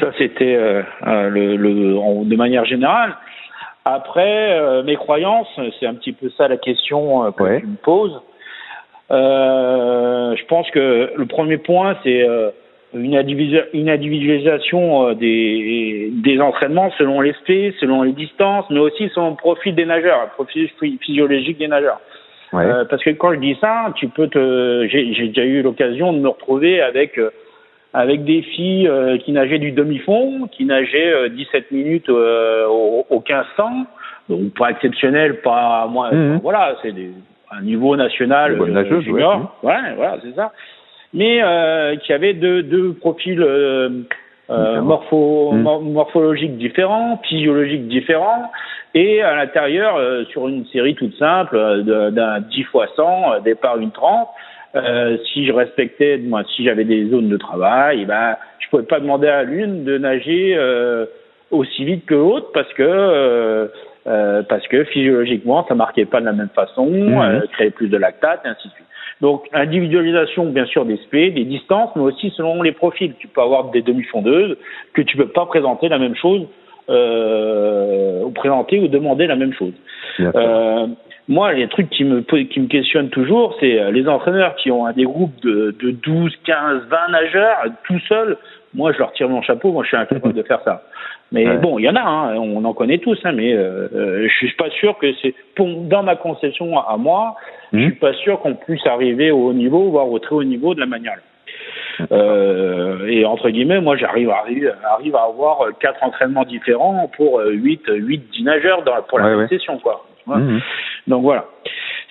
Ça, 0.00 0.10
c'était 0.18 0.54
euh, 0.54 0.82
euh, 1.06 1.28
le, 1.28 2.24
de 2.24 2.36
manière 2.36 2.64
générale. 2.64 3.16
Après, 3.84 4.58
euh, 4.58 4.82
mes 4.82 4.96
croyances, 4.96 5.48
c'est 5.78 5.86
un 5.86 5.94
petit 5.94 6.12
peu 6.12 6.30
ça 6.36 6.48
la 6.48 6.56
question 6.56 7.30
que 7.32 7.58
tu 7.60 7.66
me 7.66 7.76
poses. 7.76 8.20
je 9.10 10.44
pense 10.46 10.70
que 10.70 11.12
le 11.16 11.26
premier 11.26 11.58
point, 11.58 11.96
c'est 12.02 12.26
une, 12.94 13.16
individualisation 13.16 15.12
des, 15.12 16.10
des 16.12 16.40
entraînements 16.40 16.90
selon 16.98 17.20
les 17.20 17.34
selon 17.80 18.02
les 18.02 18.12
distances, 18.12 18.64
mais 18.70 18.80
aussi 18.80 19.08
selon 19.14 19.30
le 19.30 19.36
profil 19.36 19.74
des 19.74 19.86
nageurs, 19.86 20.22
le 20.24 20.30
profil 20.30 20.68
physiologique 21.00 21.58
des 21.58 21.68
nageurs. 21.68 22.00
Euh, 22.62 22.84
parce 22.84 23.02
que 23.02 23.10
quand 23.10 23.32
je 23.32 23.40
dis 23.40 23.56
ça, 23.60 23.92
tu 23.96 24.08
peux 24.08 24.28
te, 24.28 24.86
j'ai 24.88 25.28
déjà 25.28 25.44
eu 25.44 25.62
l'occasion 25.62 26.12
de 26.12 26.18
me 26.18 26.28
retrouver 26.28 26.80
avec 26.80 27.18
euh, 27.18 27.30
avec 27.92 28.24
des 28.24 28.42
filles 28.42 28.88
euh, 28.88 29.18
qui 29.18 29.32
nageaient 29.32 29.58
du 29.58 29.72
demi-fond, 29.72 30.48
qui 30.50 30.64
nageaient 30.64 31.30
17 31.30 31.70
minutes 31.70 32.08
au, 32.08 33.06
au 33.08 33.22
1500, 33.26 33.86
donc 34.28 34.54
pas 34.58 34.70
exceptionnel, 34.70 35.40
pas 35.40 35.86
moi, 35.88 36.12
mhm. 36.12 36.40
voilà, 36.42 36.76
c'est 36.82 36.92
un 37.52 37.62
niveau 37.62 37.96
national 37.96 38.58
junior, 39.00 39.56
ouais, 39.62 39.94
voilà, 39.96 40.18
c'est 40.24 40.34
ça, 40.34 40.52
mais 41.12 41.40
qui 42.02 42.12
avait 42.12 42.34
deux, 42.34 42.64
deux 42.64 42.94
profils 42.94 43.40
morpho, 44.48 45.52
mhm. 45.52 45.92
morphologiques 45.92 46.58
différents, 46.58 47.20
physiologiques 47.28 47.88
différents, 47.88 48.50
et 48.94 49.22
à 49.22 49.34
l'intérieur, 49.34 49.96
euh, 49.96 50.24
sur 50.26 50.48
une 50.48 50.64
série 50.66 50.94
toute 50.94 51.16
simple 51.18 51.56
euh, 51.56 52.10
d'un 52.10 52.40
10 52.40 52.62
fois 52.64 52.86
100, 52.94 53.02
euh, 53.02 53.40
départ 53.40 53.78
une 53.78 53.90
30, 53.90 54.28
euh, 54.76 55.16
si 55.32 55.46
je 55.46 55.52
respectais, 55.52 56.18
moi, 56.18 56.42
si 56.54 56.64
j'avais 56.64 56.84
des 56.84 57.08
zones 57.08 57.28
de 57.28 57.36
travail, 57.36 58.00
eh 58.02 58.04
ben, 58.04 58.36
je 58.60 58.68
pouvais 58.68 58.84
pas 58.84 59.00
demander 59.00 59.28
à 59.28 59.42
l'une 59.42 59.84
de 59.84 59.98
nager 59.98 60.54
euh, 60.56 61.06
aussi 61.50 61.84
vite 61.84 62.06
que 62.06 62.14
l'autre 62.14 62.50
parce 62.52 62.72
que 62.74 62.82
euh, 62.82 63.66
euh, 64.06 64.42
parce 64.42 64.66
que 64.68 64.84
physiologiquement, 64.84 65.64
ça 65.66 65.74
marquait 65.74 66.04
pas 66.04 66.20
de 66.20 66.26
la 66.26 66.32
même 66.32 66.50
façon, 66.54 66.86
mmh. 66.86 67.22
euh, 67.22 67.40
créait 67.52 67.70
plus 67.70 67.88
de 67.88 67.96
lactate, 67.96 68.42
et 68.44 68.48
ainsi 68.48 68.68
de 68.68 68.72
suite. 68.74 68.86
Donc, 69.20 69.48
individualisation, 69.52 70.46
bien 70.46 70.66
sûr, 70.66 70.84
des 70.84 70.96
SP, 70.98 71.32
des 71.34 71.44
distances, 71.44 71.90
mais 71.96 72.02
aussi 72.02 72.30
selon 72.36 72.62
les 72.62 72.72
profils. 72.72 73.14
Tu 73.18 73.28
peux 73.28 73.40
avoir 73.40 73.70
des 73.70 73.82
demi-fondeuses 73.82 74.56
que 74.92 75.02
tu 75.02 75.16
peux 75.16 75.28
pas 75.28 75.46
présenter 75.46 75.88
la 75.88 75.98
même 75.98 76.16
chose, 76.16 76.46
euh, 76.90 78.22
ou 78.24 78.30
présenter 78.30 78.78
ou 78.78 78.88
demander 78.88 79.26
la 79.26 79.36
même 79.36 79.54
chose. 79.54 79.72
Euh, 80.20 80.86
moi, 81.28 81.52
les 81.54 81.68
trucs 81.68 81.88
qui 81.88 82.04
me, 82.04 82.20
qui 82.20 82.60
me 82.60 82.66
questionnent 82.66 83.08
toujours, 83.08 83.56
c'est 83.58 83.80
euh, 83.80 83.90
les 83.90 84.06
entraîneurs 84.06 84.54
qui 84.56 84.70
ont 84.70 84.90
des 84.92 85.04
groupes 85.04 85.40
de, 85.42 85.74
de 85.80 85.90
12, 85.92 86.32
15, 86.44 86.82
20 86.90 87.08
nageurs 87.10 87.56
tout 87.84 87.98
seuls. 88.08 88.36
Moi, 88.74 88.92
je 88.92 88.98
leur 88.98 89.12
tire 89.12 89.28
mon 89.28 89.40
chapeau. 89.40 89.72
Moi, 89.72 89.84
je 89.84 89.88
suis 89.88 89.96
incapable 89.96 90.34
de 90.34 90.42
faire 90.42 90.60
ça. 90.64 90.82
Mais 91.34 91.56
bon, 91.56 91.80
il 91.80 91.84
y 91.84 91.88
en 91.88 91.96
a, 91.96 92.00
hein, 92.00 92.36
on 92.36 92.64
en 92.64 92.74
connaît 92.74 92.98
tous, 92.98 93.18
hein, 93.24 93.32
mais 93.32 93.52
euh, 93.52 93.88
euh, 93.92 94.28
je 94.28 94.34
suis 94.36 94.52
pas 94.52 94.70
sûr 94.70 94.96
que 94.98 95.12
c'est 95.20 95.34
dans 95.58 96.04
ma 96.04 96.14
conception 96.14 96.78
à, 96.78 96.96
moi, 96.96 97.34
je 97.72 97.78
hmm. 97.78 97.82
suis 97.82 97.98
pas 97.98 98.12
sûr 98.14 98.38
qu'on 98.38 98.54
puisse 98.54 98.86
arriver 98.86 99.32
au 99.32 99.48
haut 99.48 99.52
niveau, 99.52 99.90
voire 99.90 100.08
au 100.08 100.20
très 100.20 100.36
haut 100.36 100.44
niveau 100.44 100.74
de 100.74 100.80
la 100.80 100.86
manière. 100.86 101.18
Euh, 102.12 103.06
et 103.08 103.24
entre 103.24 103.50
guillemets, 103.50 103.80
moi, 103.80 103.96
j'arrive 103.96 104.30
à, 104.30 104.44
arrive 104.92 105.16
à 105.16 105.24
avoir 105.24 105.66
quatre 105.80 106.04
entraînements 106.04 106.44
différents 106.44 107.10
pour 107.16 107.40
8, 107.44 107.82
8 107.88 108.22
10 108.32 108.44
nageurs 108.44 108.82
dans, 108.84 109.02
pour 109.02 109.18
la 109.18 109.36
même 109.36 109.48
session, 109.48 109.78
quoi. 109.78 110.06
Hmm. 110.26 110.60
Donc 111.08 111.22
voilà. 111.22 111.46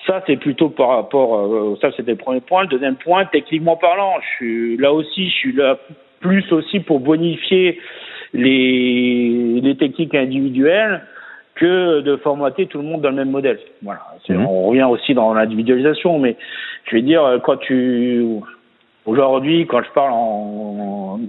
Ça, 0.06 0.22
c'est 0.28 0.36
plutôt 0.36 0.70
par 0.70 0.90
rapport. 0.90 1.38
Euh, 1.38 1.78
ça, 1.80 1.92
c'était 1.96 2.12
le 2.12 2.18
premier 2.18 2.42
point. 2.42 2.64
Le 2.64 2.68
deuxième 2.68 2.98
point, 2.98 3.24
techniquement 3.26 3.78
parlant, 3.78 4.16
je 4.20 4.36
suis 4.36 4.78
là 4.78 4.92
aussi, 4.92 5.30
je 5.30 5.34
suis 5.34 5.54
là 5.54 5.78
plus 6.20 6.52
aussi 6.52 6.82
pour 6.82 7.00
bonifier 7.00 7.80
les, 8.34 9.62
les 9.62 9.78
techniques 9.78 10.16
individuelles 10.16 11.02
que 11.56 12.02
de 12.02 12.16
formater 12.18 12.66
tout 12.66 12.80
le 12.80 12.84
monde 12.84 13.02
dans 13.02 13.10
le 13.10 13.16
même 13.16 13.30
modèle. 13.30 13.60
Voilà. 13.84 14.02
Mhm. 14.28 14.46
On 14.46 14.68
revient 14.68 14.84
aussi 14.84 15.14
dans 15.14 15.34
l'individualisation, 15.34 16.20
mais 16.20 16.36
je 16.86 16.96
vais 16.96 17.02
dire, 17.02 17.40
quand 17.44 17.58
tu 17.58 18.26
Aujourd'hui, 19.06 19.68
quand 19.68 19.84
je 19.84 19.92
parle 19.92 20.12
en, 20.14 21.20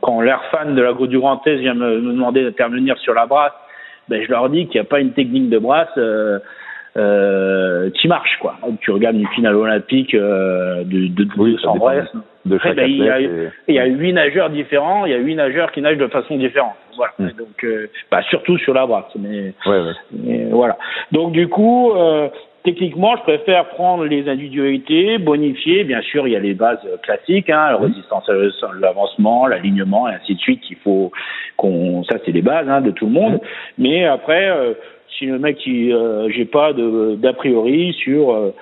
quand 0.00 0.20
l'air 0.22 0.42
fan 0.50 0.74
de 0.74 0.82
la 0.82 0.92
du 0.92 1.18
Grand 1.18 1.46
Est 1.46 1.56
vient 1.56 1.74
me, 1.74 2.00
me 2.00 2.12
demander 2.12 2.42
d'intervenir 2.42 2.98
sur 2.98 3.14
la 3.14 3.26
brasse, 3.26 3.52
ben 4.08 4.20
je 4.24 4.28
leur 4.28 4.48
dis 4.50 4.66
qu'il 4.66 4.80
n'y 4.80 4.86
a 4.86 4.90
pas 4.90 4.98
une 4.98 5.12
technique 5.12 5.48
de 5.48 5.58
brasse 5.58 5.88
euh, 5.98 6.40
euh, 6.96 7.90
qui 7.90 8.08
marche 8.08 8.38
quoi. 8.40 8.56
Tu 8.80 8.90
regardes 8.90 9.16
une 9.16 9.28
finale 9.28 9.56
olympique 9.56 10.14
euh, 10.14 10.84
de 10.84 11.06
de, 11.08 11.24
de, 11.24 11.56
sans 11.58 11.76
Brest. 11.76 12.12
De 12.44 12.58
chaque 12.58 12.74
ben, 12.74 12.90
il, 12.90 12.96
y 12.96 13.08
a, 13.08 13.20
il 13.20 13.74
y 13.74 13.78
a 13.78 13.86
huit 13.86 14.12
nageurs 14.12 14.50
différents, 14.50 15.06
il 15.06 15.12
y 15.12 15.14
a 15.14 15.18
huit 15.18 15.36
nageurs 15.36 15.70
qui 15.70 15.80
nagent 15.80 15.96
de 15.96 16.08
façon 16.08 16.36
différente. 16.36 16.74
Voilà. 16.96 17.12
Hmm. 17.20 17.28
Donc, 17.38 17.62
euh, 17.62 17.88
bah, 18.10 18.20
surtout 18.30 18.58
sur 18.58 18.74
la 18.74 18.84
brasse. 18.84 19.14
Mais, 19.14 19.54
ouais, 19.64 19.80
ouais. 19.80 19.92
mais 20.10 20.44
voilà. 20.50 20.76
Donc 21.12 21.30
du 21.32 21.46
coup, 21.46 21.92
euh, 21.92 22.28
techniquement, 22.64 23.14
je 23.16 23.22
préfère 23.22 23.68
prendre 23.68 24.04
les 24.06 24.28
individualités, 24.28 25.18
bonifier. 25.18 25.84
Bien 25.84 26.02
sûr, 26.02 26.26
il 26.26 26.32
y 26.32 26.36
a 26.36 26.40
les 26.40 26.54
bases 26.54 26.80
classiques, 27.04 27.48
hein, 27.48 27.70
la 27.70 27.76
résistance 27.76 28.28
à 28.28 28.32
l'avancement, 28.80 29.46
l'alignement, 29.46 30.08
et 30.08 30.14
ainsi 30.14 30.34
de 30.34 30.40
suite. 30.40 30.62
Il 30.68 30.76
faut 30.78 31.12
qu'on, 31.56 32.02
ça 32.04 32.18
c'est 32.24 32.32
les 32.32 32.42
bases 32.42 32.68
hein, 32.68 32.80
de 32.80 32.90
tout 32.90 33.06
le 33.06 33.12
monde. 33.12 33.40
Mais 33.78 34.04
après, 34.04 34.50
euh, 34.50 34.74
si 35.18 35.26
le 35.26 35.38
mec, 35.38 35.58
euh, 35.66 36.28
j'ai 36.30 36.44
pas 36.44 36.72
d'a 36.72 37.32
priori 37.32 37.92
sur 37.94 38.32
euh, 38.32 38.54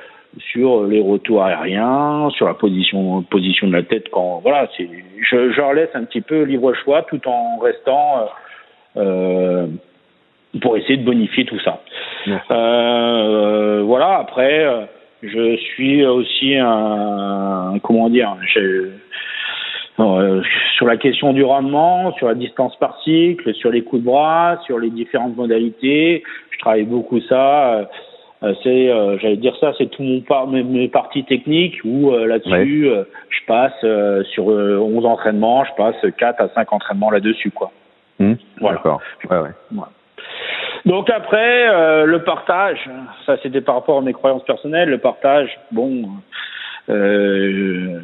sur 0.52 0.84
les 0.84 1.00
retours 1.00 1.42
aériens, 1.42 2.30
sur 2.36 2.46
la 2.46 2.54
position 2.54 3.22
position 3.22 3.68
de 3.68 3.72
la 3.72 3.82
tête 3.82 4.08
quand 4.10 4.40
voilà, 4.42 4.68
c'est 4.76 4.88
je, 5.18 5.50
je 5.52 5.56
leur 5.56 5.72
laisse 5.72 5.90
un 5.94 6.04
petit 6.04 6.20
peu 6.20 6.42
libre 6.42 6.72
choix 6.74 7.02
tout 7.02 7.20
en 7.26 7.58
restant 7.58 8.28
euh, 8.96 9.66
pour 10.60 10.76
essayer 10.76 10.96
de 10.96 11.04
bonifier 11.04 11.44
tout 11.44 11.60
ça. 11.60 11.80
Euh, 12.50 13.82
voilà. 13.84 14.18
Après, 14.18 14.88
je 15.22 15.56
suis 15.56 16.04
aussi 16.04 16.56
un 16.56 17.74
comment 17.82 18.08
dire, 18.08 18.36
euh, 20.00 20.42
sur 20.76 20.86
la 20.86 20.96
question 20.96 21.32
du 21.32 21.44
rendement, 21.44 22.12
sur 22.14 22.28
la 22.28 22.34
distance 22.34 22.76
par 22.76 22.98
cycle, 23.02 23.54
sur 23.54 23.70
les 23.70 23.82
coups 23.82 24.02
de 24.02 24.06
bras, 24.06 24.58
sur 24.64 24.78
les 24.78 24.90
différentes 24.90 25.36
modalités. 25.36 26.22
Je 26.50 26.58
travaille 26.58 26.84
beaucoup 26.84 27.20
ça. 27.20 27.74
Euh, 27.74 27.84
euh, 28.42 28.54
c'est, 28.62 28.88
j'allais 29.20 29.36
dire 29.36 29.54
ça, 29.60 29.72
c'est 29.76 29.90
tout 29.90 30.02
mon 30.02 30.22
par 30.22 30.46
mes, 30.46 30.88
parties 30.88 31.24
techniques 31.24 31.78
où 31.84 32.10
là-dessus, 32.10 32.88
je 33.28 33.46
passe 33.46 34.24
sur 34.32 34.46
11 34.46 35.04
entraînements, 35.04 35.64
je 35.64 35.74
passe 35.76 35.96
4 36.16 36.40
à 36.40 36.48
5 36.48 36.72
entraînements 36.72 37.10
là-dessus, 37.10 37.50
quoi. 37.50 37.70
Mmh, 38.18 38.34
voilà. 38.60 38.76
D'accord. 38.76 39.00
Ouais, 39.30 39.38
ouais. 39.38 39.80
Donc 40.86 41.10
après, 41.10 42.06
le 42.06 42.18
partage, 42.24 42.78
ça 43.26 43.36
c'était 43.42 43.60
par 43.60 43.74
rapport 43.74 43.98
à 43.98 44.00
mes 44.00 44.14
croyances 44.14 44.44
personnelles. 44.44 44.88
Le 44.88 44.98
partage, 44.98 45.50
bon, 45.70 46.08
euh, 46.90 48.00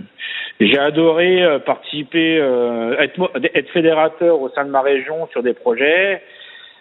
j'ai 0.61 0.79
adoré 0.79 1.43
euh, 1.43 1.59
participer, 1.59 2.39
euh, 2.39 2.97
être, 2.99 3.31
être, 3.55 3.71
fédérateur 3.71 4.41
au 4.41 4.49
sein 4.51 4.65
de 4.65 4.71
ma 4.71 4.81
région 4.81 5.29
sur 5.33 5.43
des 5.43 5.53
projets 5.53 6.23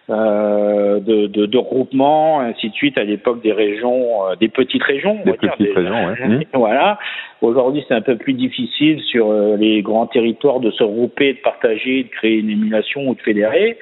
euh, 0.10 1.00
de, 1.00 1.28
de, 1.28 1.46
de 1.46 1.58
regroupement, 1.58 2.40
ainsi 2.40 2.70
de 2.70 2.76
suite, 2.76 2.98
à 2.98 3.04
l'époque 3.04 3.42
des 3.42 3.52
régions, 3.52 4.28
euh, 4.28 4.36
des 4.36 4.48
petites 4.48 4.84
régions. 4.84 5.20
Des 5.26 5.34
petites 5.34 5.62
dire, 5.62 5.76
régions, 5.76 6.08
ouais. 6.08 6.28
Mmh. 6.28 6.44
Voilà. 6.54 7.00
Aujourd'hui, 7.42 7.84
c'est 7.88 7.96
un 7.96 8.02
peu 8.02 8.16
plus 8.16 8.34
difficile 8.34 9.02
sur 9.02 9.34
les 9.58 9.82
grands 9.82 10.08
territoires 10.08 10.60
de 10.60 10.72
se 10.72 10.84
regrouper, 10.84 11.34
de 11.34 11.40
partager, 11.40 12.04
de 12.04 12.10
créer 12.10 12.38
une 12.38 12.50
émulation 12.50 13.08
ou 13.08 13.16
de 13.16 13.22
fédérer. 13.22 13.78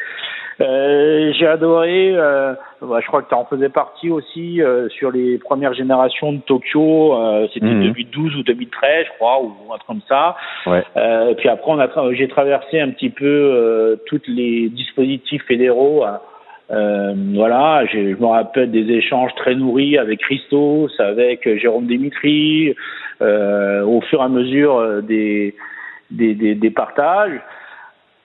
Euh, 0.62 1.32
j'ai 1.38 1.48
adoré, 1.48 2.14
euh, 2.16 2.54
bah, 2.82 3.00
je 3.02 3.08
crois 3.08 3.22
que 3.22 3.30
tu 3.30 3.36
en 3.36 3.46
faisais 3.46 3.70
partie 3.70 4.10
aussi 4.10 4.62
euh, 4.62 4.88
sur 4.90 5.12
les 5.12 5.38
premières 5.38 5.74
générations 5.74 6.34
de 6.34 6.40
Tokyo, 6.40 7.16
euh, 7.16 7.48
c'était 7.54 7.66
2012 7.66 8.34
mhm. 8.34 8.40
ou 8.40 8.44
2013 8.44 9.06
je 9.06 9.12
crois, 9.18 9.42
ou 9.42 9.52
un 9.74 9.78
truc 9.78 9.88
comme 9.88 10.02
ça. 10.08 10.36
Ouais. 10.68 10.84
et 11.30 11.36
puis 11.36 11.50
après, 11.50 11.72
on 11.72 11.80
a 11.80 12.14
j'ai 12.14 12.28
traversé 12.28 12.80
un 12.80 12.90
petit 12.90 13.10
peu 13.10 14.00
tous 14.08 14.22
les 14.28 14.70
dispositifs 14.70 15.44
fédéraux. 15.48 16.06
voilà, 16.70 17.86
je 17.86 18.16
me 18.16 18.26
rappelle 18.26 18.72
des 18.72 18.92
échanges 18.92 19.34
très 19.36 19.56
nourris 19.56 19.98
avec 19.98 20.20
Christos, 20.20 20.92
avec 21.00 21.48
Jérôme 21.58 21.88
Dimitri, 21.88 22.76
au 23.22 24.02
fur 24.02 24.22
et 24.22 24.24
à 24.24 24.30
mesure 24.30 25.02
des, 25.04 25.56
des, 26.12 26.36
des, 26.36 26.56
des 26.56 26.70
partages. 26.70 27.40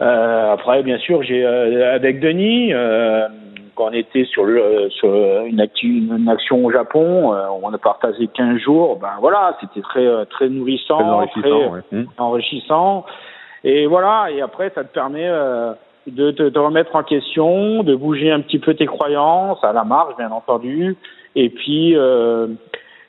Euh, 0.01 0.53
après, 0.53 0.83
bien 0.83 0.99
sûr, 0.99 1.23
j'ai 1.23 1.45
euh, 1.45 1.95
avec 1.95 2.21
Denis, 2.21 2.73
euh, 2.73 3.27
quand 3.75 3.89
on 3.89 3.93
était 3.93 4.25
sur, 4.25 4.45
le, 4.45 4.89
sur 4.91 5.09
une, 5.45 5.65
une, 5.83 6.29
action 6.29 6.65
au 6.65 6.71
Japon, 6.71 7.33
euh, 7.33 7.47
on 7.63 7.73
a 7.73 7.79
partagé 7.79 8.29
15 8.29 8.59
jours. 8.59 8.99
Ben 9.01 9.15
voilà, 9.21 9.57
c'était 9.61 9.81
très 9.81 10.27
très 10.27 10.49
nourrissant, 10.49 10.99
très 10.99 11.09
enrichissant, 11.09 11.71
très 11.71 11.97
mmh. 11.97 12.07
enrichissant. 12.19 13.07
Et 13.65 13.87
voilà, 13.87 14.31
et 14.31 14.41
après, 14.41 14.71
ça 14.75 14.85
te 14.85 14.93
permet 14.93 15.29
de 16.07 16.31
te 16.31 16.59
remettre 16.59 16.95
en 16.95 17.03
question, 17.03 17.83
de 17.83 17.95
bouger 17.97 18.31
un 18.31 18.41
petit 18.41 18.61
peu 18.61 18.75
tes 18.75 18.87
croyances 18.87 19.63
à 19.65 19.73
la 19.73 19.83
marge, 19.83 20.17
bien 20.17 20.31
entendu, 20.31 20.97
et 21.35 21.51
puis 21.51 21.97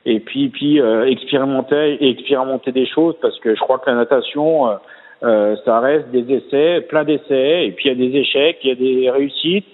et 0.05 0.19
puis 0.21 0.49
puis 0.49 0.79
expérimenter 0.79 2.03
expérimenter 2.09 2.71
des 2.71 2.87
choses 2.87 3.15
parce 3.21 3.37
que 3.39 3.53
je 3.53 3.59
crois 3.59 3.77
que 3.77 3.91
la 3.91 3.95
natation 3.95 4.69
euh, 5.23 5.55
ça 5.65 5.79
reste 5.79 6.09
des 6.11 6.33
essais, 6.33 6.81
plein 6.81 7.03
d'essais, 7.03 7.67
et 7.67 7.71
puis 7.71 7.89
il 7.89 7.99
y 7.99 8.05
a 8.05 8.09
des 8.09 8.17
échecs, 8.17 8.59
il 8.63 8.69
y 8.69 8.71
a 8.71 8.75
des 8.75 9.09
réussites. 9.09 9.65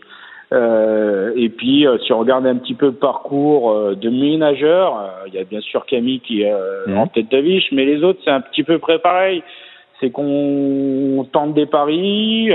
Euh, 0.53 1.33
et 1.35 1.49
puis, 1.49 1.87
euh, 1.87 1.97
si 1.99 2.13
on 2.13 2.19
regarde 2.19 2.45
un 2.45 2.55
petit 2.55 2.75
peu 2.75 2.87
le 2.87 2.93
parcours 2.93 3.71
euh, 3.71 3.95
de 3.95 4.09
mes 4.09 4.37
nageurs, 4.37 5.11
il 5.27 5.33
y 5.33 5.39
a 5.39 5.43
bien 5.43 5.61
sûr 5.61 5.85
Camille 5.85 6.19
qui 6.19 6.43
est 6.43 6.53
mmh. 6.87 6.97
en 6.97 7.07
tête 7.07 7.31
d'affiche, 7.31 7.71
mais 7.71 7.85
les 7.85 8.03
autres, 8.03 8.19
c'est 8.23 8.31
un 8.31 8.41
petit 8.41 8.63
peu 8.63 8.79
près 8.79 8.99
pareil. 8.99 9.43
C'est 9.99 10.11
qu'on 10.11 11.25
tente 11.31 11.53
des 11.53 11.65
paris, 11.65 12.51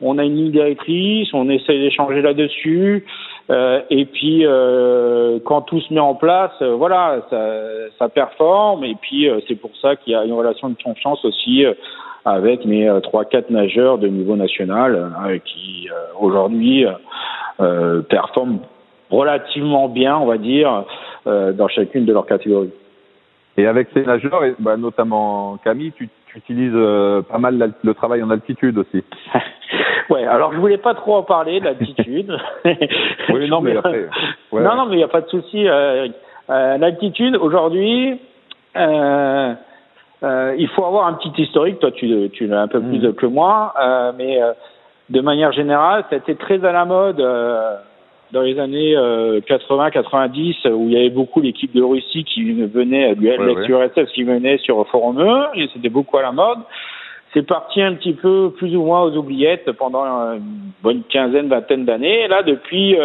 on 0.00 0.18
a 0.18 0.24
une 0.24 0.34
ligne 0.34 0.50
directrice, 0.50 1.32
on 1.32 1.48
essaie 1.48 1.78
d'échanger 1.78 2.20
là-dessus, 2.20 3.04
et 3.90 4.04
puis 4.04 4.44
quand 5.44 5.62
tout 5.62 5.80
se 5.80 5.92
met 5.92 6.00
en 6.00 6.14
place, 6.14 6.52
voilà, 6.62 7.20
ça, 7.30 7.54
ça 7.98 8.08
performe, 8.08 8.84
et 8.84 8.94
puis 9.00 9.28
c'est 9.48 9.56
pour 9.56 9.70
ça 9.82 9.96
qu'il 9.96 10.12
y 10.12 10.16
a 10.16 10.24
une 10.24 10.32
relation 10.32 10.68
de 10.68 10.76
confiance 10.82 11.24
aussi 11.24 11.66
avec 12.24 12.64
mes 12.64 12.88
euh, 12.88 13.00
trois 13.00 13.24
quatre 13.24 13.50
nageurs 13.50 13.98
de 13.98 14.08
niveau 14.08 14.36
national 14.36 14.94
euh, 14.94 15.38
qui 15.38 15.88
euh, 15.90 15.94
aujourd'hui 16.18 16.86
performent 18.08 18.60
relativement 19.10 19.90
bien, 19.90 20.16
on 20.16 20.24
va 20.24 20.38
dire, 20.38 20.84
dans 21.26 21.68
chacune 21.68 22.06
de 22.06 22.12
leurs 22.14 22.24
catégories. 22.24 22.72
Et 23.58 23.66
avec 23.66 23.88
ces 23.92 24.02
nageurs, 24.02 24.42
et 24.44 24.54
bah, 24.58 24.78
notamment 24.78 25.58
Camille, 25.62 25.92
tu, 25.92 26.08
tu 26.28 26.38
utilises 26.38 26.78
pas 27.28 27.36
mal 27.36 27.74
le 27.82 27.94
travail 27.94 28.22
en 28.22 28.30
altitude 28.30 28.78
aussi. 28.78 29.04
ouais, 30.10 30.26
alors 30.26 30.52
je 30.52 30.58
voulais 30.58 30.78
pas 30.78 30.94
trop 30.94 31.16
en 31.16 31.22
parler 31.22 31.60
l'altitude. 31.60 32.36
oui, 32.64 33.48
non, 33.48 33.60
mais 33.62 33.76
après. 33.76 34.08
Ouais. 34.52 34.62
Non, 34.62 34.76
non, 34.76 34.86
mais 34.86 34.94
il 34.94 34.98
n'y 34.98 35.04
a 35.04 35.08
pas 35.08 35.22
de 35.22 35.28
souci. 35.28 35.66
Euh, 35.68 36.08
l'altitude 36.48 37.36
aujourd'hui, 37.36 38.18
euh, 38.76 39.54
euh, 40.22 40.54
il 40.58 40.68
faut 40.68 40.84
avoir 40.84 41.06
un 41.06 41.14
petit 41.14 41.42
historique. 41.42 41.78
Toi, 41.78 41.90
tu, 41.92 42.30
tu 42.32 42.46
l'as 42.46 42.62
un 42.62 42.68
peu 42.68 42.80
plus 42.80 42.98
mm. 42.98 43.14
que 43.14 43.26
moi, 43.26 43.74
euh, 43.80 44.12
mais 44.16 44.42
euh, 44.42 44.52
de 45.08 45.20
manière 45.20 45.52
générale, 45.52 46.04
ça 46.10 46.16
a 46.16 46.18
été 46.18 46.34
très 46.34 46.64
à 46.64 46.72
la 46.72 46.84
mode 46.84 47.20
euh, 47.20 47.76
dans 48.32 48.42
les 48.42 48.60
années 48.60 48.94
80-90, 48.94 50.70
où 50.70 50.86
il 50.86 50.92
y 50.92 50.96
avait 50.96 51.10
beaucoup 51.10 51.40
l'équipe 51.40 51.74
de 51.74 51.82
Russie 51.82 52.22
qui 52.22 52.52
venait, 52.52 53.14
l'ex-URSS 53.14 54.12
qui 54.12 54.22
venait 54.22 54.58
sur 54.58 54.86
Forum 54.86 55.20
E, 55.20 55.46
et 55.54 55.68
c'était 55.72 55.88
beaucoup 55.88 56.16
à 56.16 56.22
la 56.22 56.30
mode. 56.30 56.60
C'est 57.32 57.46
parti 57.46 57.80
un 57.80 57.94
petit 57.94 58.14
peu 58.14 58.52
plus 58.56 58.76
ou 58.76 58.82
moins 58.82 59.02
aux 59.02 59.16
oubliettes 59.16 59.70
pendant 59.72 60.04
une 60.32 60.72
bonne 60.82 61.02
quinzaine, 61.08 61.48
vingtaine 61.48 61.84
d'années. 61.84 62.24
Et 62.24 62.28
là, 62.28 62.42
depuis 62.42 62.96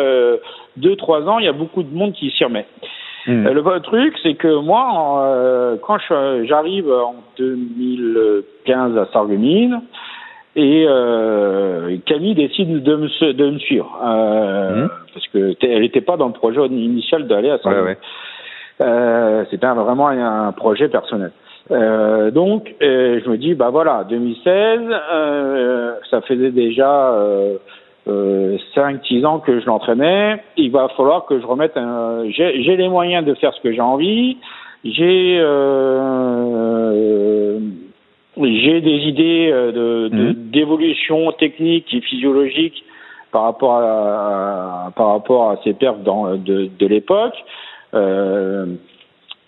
deux, 0.77 0.95
trois 0.95 1.21
ans, 1.29 1.37
il 1.37 1.45
y 1.45 1.47
a 1.47 1.53
beaucoup 1.53 1.83
de 1.83 1.95
monde 1.95 2.13
qui 2.13 2.31
s'y 2.31 2.43
remet. 2.43 2.65
Hmm. 3.27 3.47
Euh, 3.47 3.53
le 3.53 3.79
truc, 3.81 4.15
c'est 4.21 4.35
que 4.35 4.59
moi, 4.59 5.23
euh, 5.25 5.77
quand 5.81 5.97
j'arrive 6.43 6.91
en 6.91 7.15
2015 7.37 8.97
à 8.97 9.07
Sarreguemines, 9.11 9.81
et 10.57 10.85
euh, 10.87 11.97
Camille 12.05 12.35
décide 12.35 12.81
de 12.81 12.95
me, 12.95 13.33
de 13.33 13.49
me 13.49 13.57
suivre 13.59 13.99
euh, 14.05 14.85
hmm. 14.85 14.89
parce 15.13 15.27
que 15.27 15.53
elle 15.61 15.81
n'était 15.81 16.01
pas 16.01 16.15
dans 16.15 16.27
le 16.27 16.33
projet 16.33 16.65
initial 16.67 17.27
d'aller 17.27 17.49
à 17.49 17.57
Sarreguemines. 17.57 17.87
Ouais, 17.87 17.97
euh, 18.81 19.43
C'était 19.49 19.67
vraiment 19.67 20.07
un, 20.07 20.51
projet 20.53 20.87
personnel. 20.87 21.31
Euh, 21.71 22.31
donc, 22.31 22.73
je 22.79 23.29
me 23.29 23.37
dis, 23.37 23.55
bah 23.55 23.69
voilà, 23.71 24.05
2016, 24.09 24.81
ça 26.09 26.21
faisait 26.21 26.51
déjà 26.51 27.13
euh, 28.07 28.57
5-6 28.75 29.25
ans 29.25 29.39
que 29.39 29.59
je 29.59 29.65
l'entraînais, 29.65 30.43
il 30.57 30.69
va 30.71 30.89
falloir 30.89 31.25
que 31.25 31.39
je 31.39 31.45
remette 31.45 31.75
un... 31.75 32.29
J'ai 32.29 32.77
les 32.77 32.87
moyens 32.87 33.25
de 33.25 33.33
faire 33.33 33.51
ce 33.53 33.61
que 33.61 33.73
j'ai 33.73 33.81
envie, 33.81 34.37
j'ai 34.83 35.39
euh, 35.39 37.57
j'ai 38.37 38.81
des 38.81 38.97
idées 39.07 39.49
euh, 39.51 39.71
de 39.71 40.15
mhm. 40.15 40.33
d'évolution 40.51 41.31
technique 41.31 41.91
et 41.93 42.01
physiologique 42.01 42.83
par 43.31 43.43
rapport 43.43 43.77
à, 43.77 44.91
par 44.95 45.13
rapport 45.13 45.49
à 45.49 45.57
ces 45.63 45.73
perfs 45.73 46.03
dans, 46.03 46.35
de, 46.35 46.69
de 46.77 46.85
l'époque. 46.85 47.33
Euh, 47.95 48.67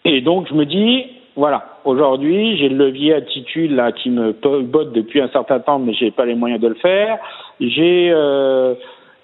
et 0.03 0.21
donc 0.21 0.47
je 0.49 0.56
me 0.56 0.65
dis, 0.65 1.06
voilà, 1.38 1.78
aujourd'hui 1.86 2.58
j'ai 2.58 2.67
le 2.67 2.88
levier 2.88 3.13
attitude 3.13 3.71
là 3.71 3.93
qui 3.93 4.10
me 4.10 4.34
botte 4.34 4.91
depuis 4.91 5.21
un 5.21 5.30
certain 5.30 5.60
temps, 5.60 5.80
mais 5.80 5.93
j'ai 5.93 6.12
pas 6.12 6.26
les 6.26 6.36
moyens 6.36 6.60
de 6.60 6.67
le 6.67 6.76
faire 6.76 7.19
j'ai 7.60 8.12
euh, 8.12 8.76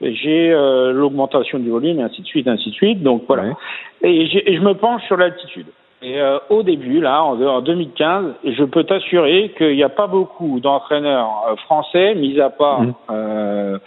j'ai 0.02 0.52
euh, 0.52 0.92
l'augmentation 0.92 1.60
du 1.60 1.70
volume 1.70 2.00
et 2.00 2.04
ainsi 2.04 2.22
de 2.22 2.28
suite, 2.28 2.48
ainsi 2.48 2.70
de 2.70 2.76
suite. 2.76 3.04
Donc 3.04 3.24
voilà. 3.28 3.54
Et, 4.02 4.26
je 4.28 4.60
me 4.60 4.74
penche 4.74 5.04
sur 5.04 5.18
l'altitude. 5.18 5.68
Et 6.02 6.20
euh, 6.20 6.38
au 6.50 6.64
début, 6.64 7.00
là, 7.00 7.24
en, 7.24 7.62
2015, 7.62 8.34
je 8.44 8.64
peux 8.66 8.84
t'assurer 8.84 9.54
qu'il 9.58 9.76
n'y 9.76 9.84
a 9.84 9.90
pas 9.90 10.08
beaucoup 10.08 10.60
d'entraîneurs 10.60 11.30
euh, 11.50 11.56
français, 11.56 12.14
mis 12.16 12.40
à 12.42 12.50
part, 12.50 12.82
mmh. 12.82 12.94
euh, 13.12 13.78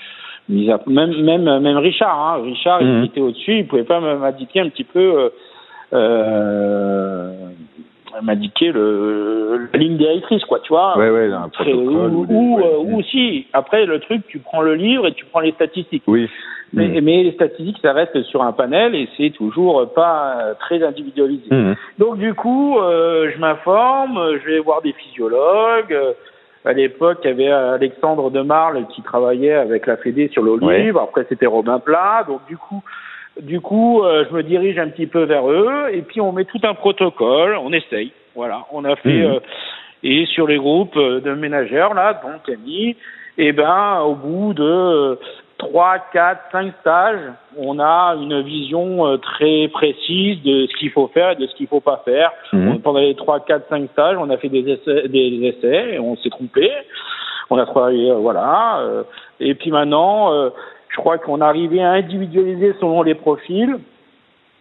mis 0.48 0.70
à, 0.70 0.80
même 0.86 1.20
même 1.22 1.58
même 1.58 1.76
Richard. 1.76 2.18
Hein, 2.18 2.42
Richard, 2.42 2.80
il 2.80 2.88
mmh. 2.88 3.04
était 3.04 3.20
au-dessus, 3.20 3.58
il 3.58 3.66
pouvait 3.66 3.84
pas 3.84 4.00
m'indiquer 4.00 4.60
un 4.60 4.70
petit 4.70 4.84
peu. 4.84 5.30
Euh, 5.92 7.32
m'indiquer 8.22 8.72
le 8.72 9.68
la 9.72 9.78
ligne 9.78 9.96
directrice 9.96 10.44
quoi 10.44 10.60
tu 10.60 10.68
vois 10.72 10.96
ouais, 10.98 11.10
ouais, 11.10 11.30
un 11.32 11.50
ou, 11.72 12.26
ou, 12.28 12.58
euh, 12.58 12.78
ou, 12.78 13.02
si 13.02 13.46
après 13.52 13.86
le 13.86 14.00
truc 14.00 14.26
tu 14.28 14.38
prends 14.38 14.62
le 14.62 14.74
livre 14.74 15.06
et 15.06 15.12
tu 15.12 15.24
prends 15.26 15.40
les 15.40 15.52
statistiques 15.52 16.04
oui 16.06 16.28
mais, 16.72 16.88
mm. 16.88 17.04
mais 17.04 17.22
les 17.22 17.32
statistiques 17.32 17.78
ça 17.82 17.92
reste 17.92 18.22
sur 18.24 18.42
un 18.42 18.52
panel 18.52 18.94
et 18.94 19.08
c'est 19.16 19.30
toujours 19.30 19.92
pas 19.92 20.54
très 20.60 20.82
individualisé 20.82 21.48
mm. 21.50 21.74
donc 21.98 22.18
du 22.18 22.34
coup 22.34 22.78
euh, 22.78 23.30
je 23.34 23.40
m'informe 23.40 24.38
je 24.44 24.50
vais 24.50 24.58
voir 24.60 24.82
des 24.82 24.92
physiologues 24.92 25.96
à 26.66 26.72
l'époque, 26.72 27.18
il 27.22 27.28
y 27.28 27.30
avait 27.30 27.48
Alexandre 27.48 28.28
Demarle 28.28 28.86
qui 28.88 29.00
travaillait 29.00 29.54
avec 29.54 29.86
la 29.86 29.96
Fédé 29.96 30.26
sur 30.32 30.42
le 30.42 30.56
livre. 30.58 31.00
Après, 31.00 31.24
c'était 31.28 31.46
Robin 31.46 31.78
Plat. 31.78 32.24
Donc, 32.26 32.40
du 32.48 32.56
coup, 32.56 32.82
du 33.40 33.60
coup, 33.60 34.02
euh, 34.02 34.24
je 34.28 34.34
me 34.34 34.42
dirige 34.42 34.78
un 34.78 34.88
petit 34.88 35.06
peu 35.06 35.24
vers 35.24 35.48
eux 35.50 35.88
et 35.92 36.02
puis 36.02 36.20
on 36.20 36.32
met 36.32 36.44
tout 36.44 36.60
un 36.62 36.74
protocole, 36.74 37.56
on 37.56 37.72
essaye. 37.72 38.12
Voilà, 38.34 38.64
on 38.72 38.84
a 38.84 38.96
fait 38.96 39.26
mmh. 39.26 39.32
euh, 39.32 39.40
et 40.02 40.26
sur 40.26 40.46
les 40.46 40.56
groupes 40.56 40.96
euh, 40.96 41.20
de 41.20 41.32
ménagères 41.34 41.94
là, 41.94 42.14
donc 42.14 42.42
Camille, 42.46 42.96
et 43.38 43.48
eh 43.48 43.52
ben 43.52 44.00
au 44.00 44.14
bout 44.14 44.54
de 44.54 45.18
trois, 45.58 45.98
quatre, 46.12 46.40
cinq 46.52 46.72
stages, 46.80 47.20
on 47.58 47.78
a 47.78 48.16
une 48.18 48.40
vision 48.42 49.18
très 49.18 49.68
précise 49.68 50.42
de 50.42 50.66
ce 50.66 50.76
qu'il 50.78 50.90
faut 50.90 51.08
faire 51.08 51.32
et 51.32 51.36
de 51.36 51.46
ce 51.46 51.54
qu'il 51.54 51.66
faut 51.66 51.80
pas 51.80 52.02
faire. 52.04 52.32
Mmh. 52.52 52.78
Pendant 52.78 53.00
les 53.00 53.14
trois, 53.14 53.40
quatre, 53.40 53.68
cinq 53.68 53.90
stages, 53.92 54.16
on 54.18 54.30
a 54.30 54.36
fait 54.38 54.48
des 54.48 54.70
essais, 54.70 55.08
des 55.08 55.54
essais 55.54 55.94
et 55.94 55.98
on 55.98 56.16
s'est 56.16 56.30
trompé. 56.30 56.70
On 57.48 57.58
a 57.58 57.66
travaillé, 57.66 58.10
voilà. 58.12 58.82
et 59.38 59.54
puis 59.54 59.70
maintenant 59.70 60.50
je 60.96 61.00
crois 61.00 61.18
qu'on 61.18 61.42
arrivait 61.42 61.82
à 61.82 61.90
individualiser 61.90 62.74
selon 62.80 63.02
les 63.02 63.14
profils 63.14 63.76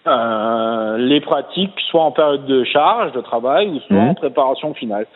euh, 0.08 0.98
les 0.98 1.20
pratiques, 1.20 1.80
soit 1.90 2.04
en 2.04 2.12
période 2.12 2.46
de 2.46 2.64
charge 2.64 3.12
de 3.14 3.22
travail 3.22 3.70
ou 3.70 3.80
soit 3.80 3.98
en 3.98 4.10
mhm. 4.10 4.16
préparation 4.16 4.74
finale. 4.74 5.08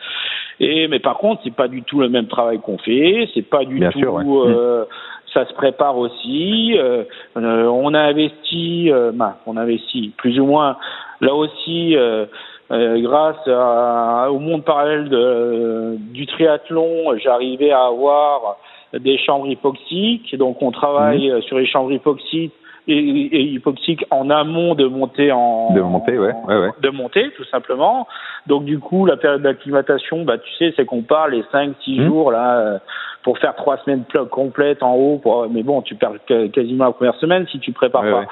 Et 0.58 0.88
mais 0.88 0.98
par 0.98 1.18
contre, 1.18 1.42
c'est 1.44 1.54
pas 1.54 1.68
du 1.68 1.82
tout 1.82 2.00
le 2.00 2.08
même 2.08 2.26
travail 2.26 2.58
qu'on 2.58 2.78
fait, 2.78 3.28
c'est 3.32 3.48
pas 3.48 3.64
du 3.64 3.78
tout. 3.90 4.40
Euh, 4.46 4.86
ça 5.32 5.46
se 5.46 5.52
prépare 5.54 5.96
aussi. 5.96 6.74
Euh, 6.76 7.04
euh 7.36 7.66
on 7.66 7.94
a 7.94 8.00
investi, 8.00 8.90
euh, 8.90 9.12
bah, 9.14 9.36
on 9.46 9.56
a 9.56 9.62
investi 9.62 10.12
plus 10.16 10.40
ou 10.40 10.46
moins 10.46 10.76
là 11.20 11.34
aussi. 11.34 11.94
grâce 12.70 13.46
à, 13.46 14.28
au 14.30 14.38
monde 14.38 14.64
parallèle 14.64 15.08
de, 15.08 15.96
du 15.98 16.26
triathlon, 16.26 17.16
j'arrivais 17.22 17.70
à 17.70 17.84
avoir 17.84 18.56
des 18.98 19.18
chambres 19.18 19.46
hypoxiques. 19.46 20.36
Donc 20.36 20.62
on 20.62 20.70
travaille 20.70 21.30
mhm. 21.30 21.42
sur 21.42 21.58
les 21.58 21.66
chambres 21.66 21.92
hypoxiques 21.92 22.52
et, 22.88 22.94
et 22.94 23.42
hypoxiques 23.42 24.04
en 24.10 24.30
amont 24.30 24.74
de 24.74 24.86
monter 24.86 25.30
en 25.32 25.72
de 25.74 25.80
monter 25.80 26.18
ouais, 26.18 26.32
ouais, 26.48 26.56
ouais. 26.56 26.70
de 26.80 26.90
monter 26.90 27.30
tout 27.36 27.44
simplement. 27.44 28.08
Donc 28.46 28.64
du 28.64 28.78
coup 28.78 29.06
la 29.06 29.16
période 29.16 29.42
d'acclimatation, 29.42 30.24
bah 30.24 30.38
tu 30.38 30.50
sais 30.58 30.72
c'est 30.76 30.84
qu'on 30.84 31.02
part 31.02 31.28
les 31.28 31.44
5 31.52 31.74
6 31.84 31.98
mhm. 32.00 32.06
jours 32.06 32.32
là 32.32 32.58
euh, 32.58 32.78
pour 33.22 33.38
faire 33.38 33.54
trois 33.54 33.76
semaines 33.78 34.04
complètes 34.30 34.82
en 34.82 34.94
haut 34.94 35.18
pour, 35.18 35.46
mais 35.50 35.62
bon 35.62 35.82
tu 35.82 35.94
perds 35.94 36.24
quasiment 36.52 36.86
la 36.86 36.92
première 36.92 37.16
semaine 37.16 37.46
si 37.50 37.60
tu 37.60 37.72
prépares 37.72 38.02
pas. 38.02 38.26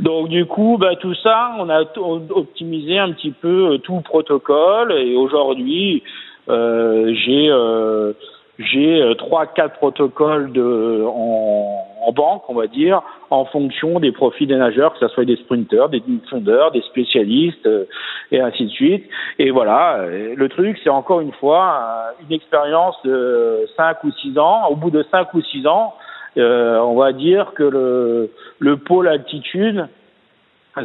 Donc 0.00 0.28
du 0.28 0.46
coup, 0.46 0.78
bah, 0.80 0.96
tout 0.96 1.14
ça, 1.14 1.52
on 1.58 1.68
a 1.68 1.82
optimisé 2.30 2.98
un 2.98 3.12
petit 3.12 3.32
peu 3.32 3.72
euh, 3.72 3.78
tout 3.78 3.96
le 3.96 4.02
protocole 4.02 4.92
et 4.92 5.14
aujourd'hui, 5.14 6.02
euh, 6.48 7.12
j'ai 7.14 7.50
euh, 7.50 8.14
j'ai 8.60 9.00
euh, 9.00 9.14
trois, 9.14 9.46
quatre 9.46 9.78
protocoles 9.78 10.52
de, 10.52 11.04
en, 11.06 11.86
en, 12.02 12.12
banque, 12.12 12.42
on 12.48 12.54
va 12.54 12.66
dire, 12.66 13.00
en 13.30 13.46
fonction 13.46 14.00
des 14.00 14.12
profils 14.12 14.46
des 14.46 14.56
nageurs, 14.56 14.92
que 14.92 14.98
ce 14.98 15.08
soit 15.08 15.24
des 15.24 15.36
sprinteurs, 15.36 15.88
des 15.88 16.02
fondeurs, 16.28 16.70
des 16.70 16.82
spécialistes, 16.82 17.66
euh, 17.66 17.86
et 18.30 18.40
ainsi 18.40 18.66
de 18.66 18.70
suite. 18.70 19.04
Et 19.38 19.50
voilà, 19.50 20.04
le 20.06 20.48
truc, 20.48 20.78
c'est 20.84 20.90
encore 20.90 21.20
une 21.20 21.32
fois 21.32 22.12
euh, 22.20 22.24
une 22.28 22.34
expérience 22.34 22.96
de 23.04 23.66
cinq 23.76 24.04
ou 24.04 24.12
six 24.12 24.38
ans. 24.38 24.68
Au 24.68 24.76
bout 24.76 24.90
de 24.90 25.04
cinq 25.10 25.32
ou 25.34 25.40
six 25.42 25.66
ans, 25.66 25.94
euh, 26.36 26.78
on 26.80 26.96
va 26.96 27.12
dire 27.12 27.54
que 27.54 27.64
le, 27.64 28.30
le 28.58 28.76
pôle 28.76 29.08
altitude, 29.08 29.88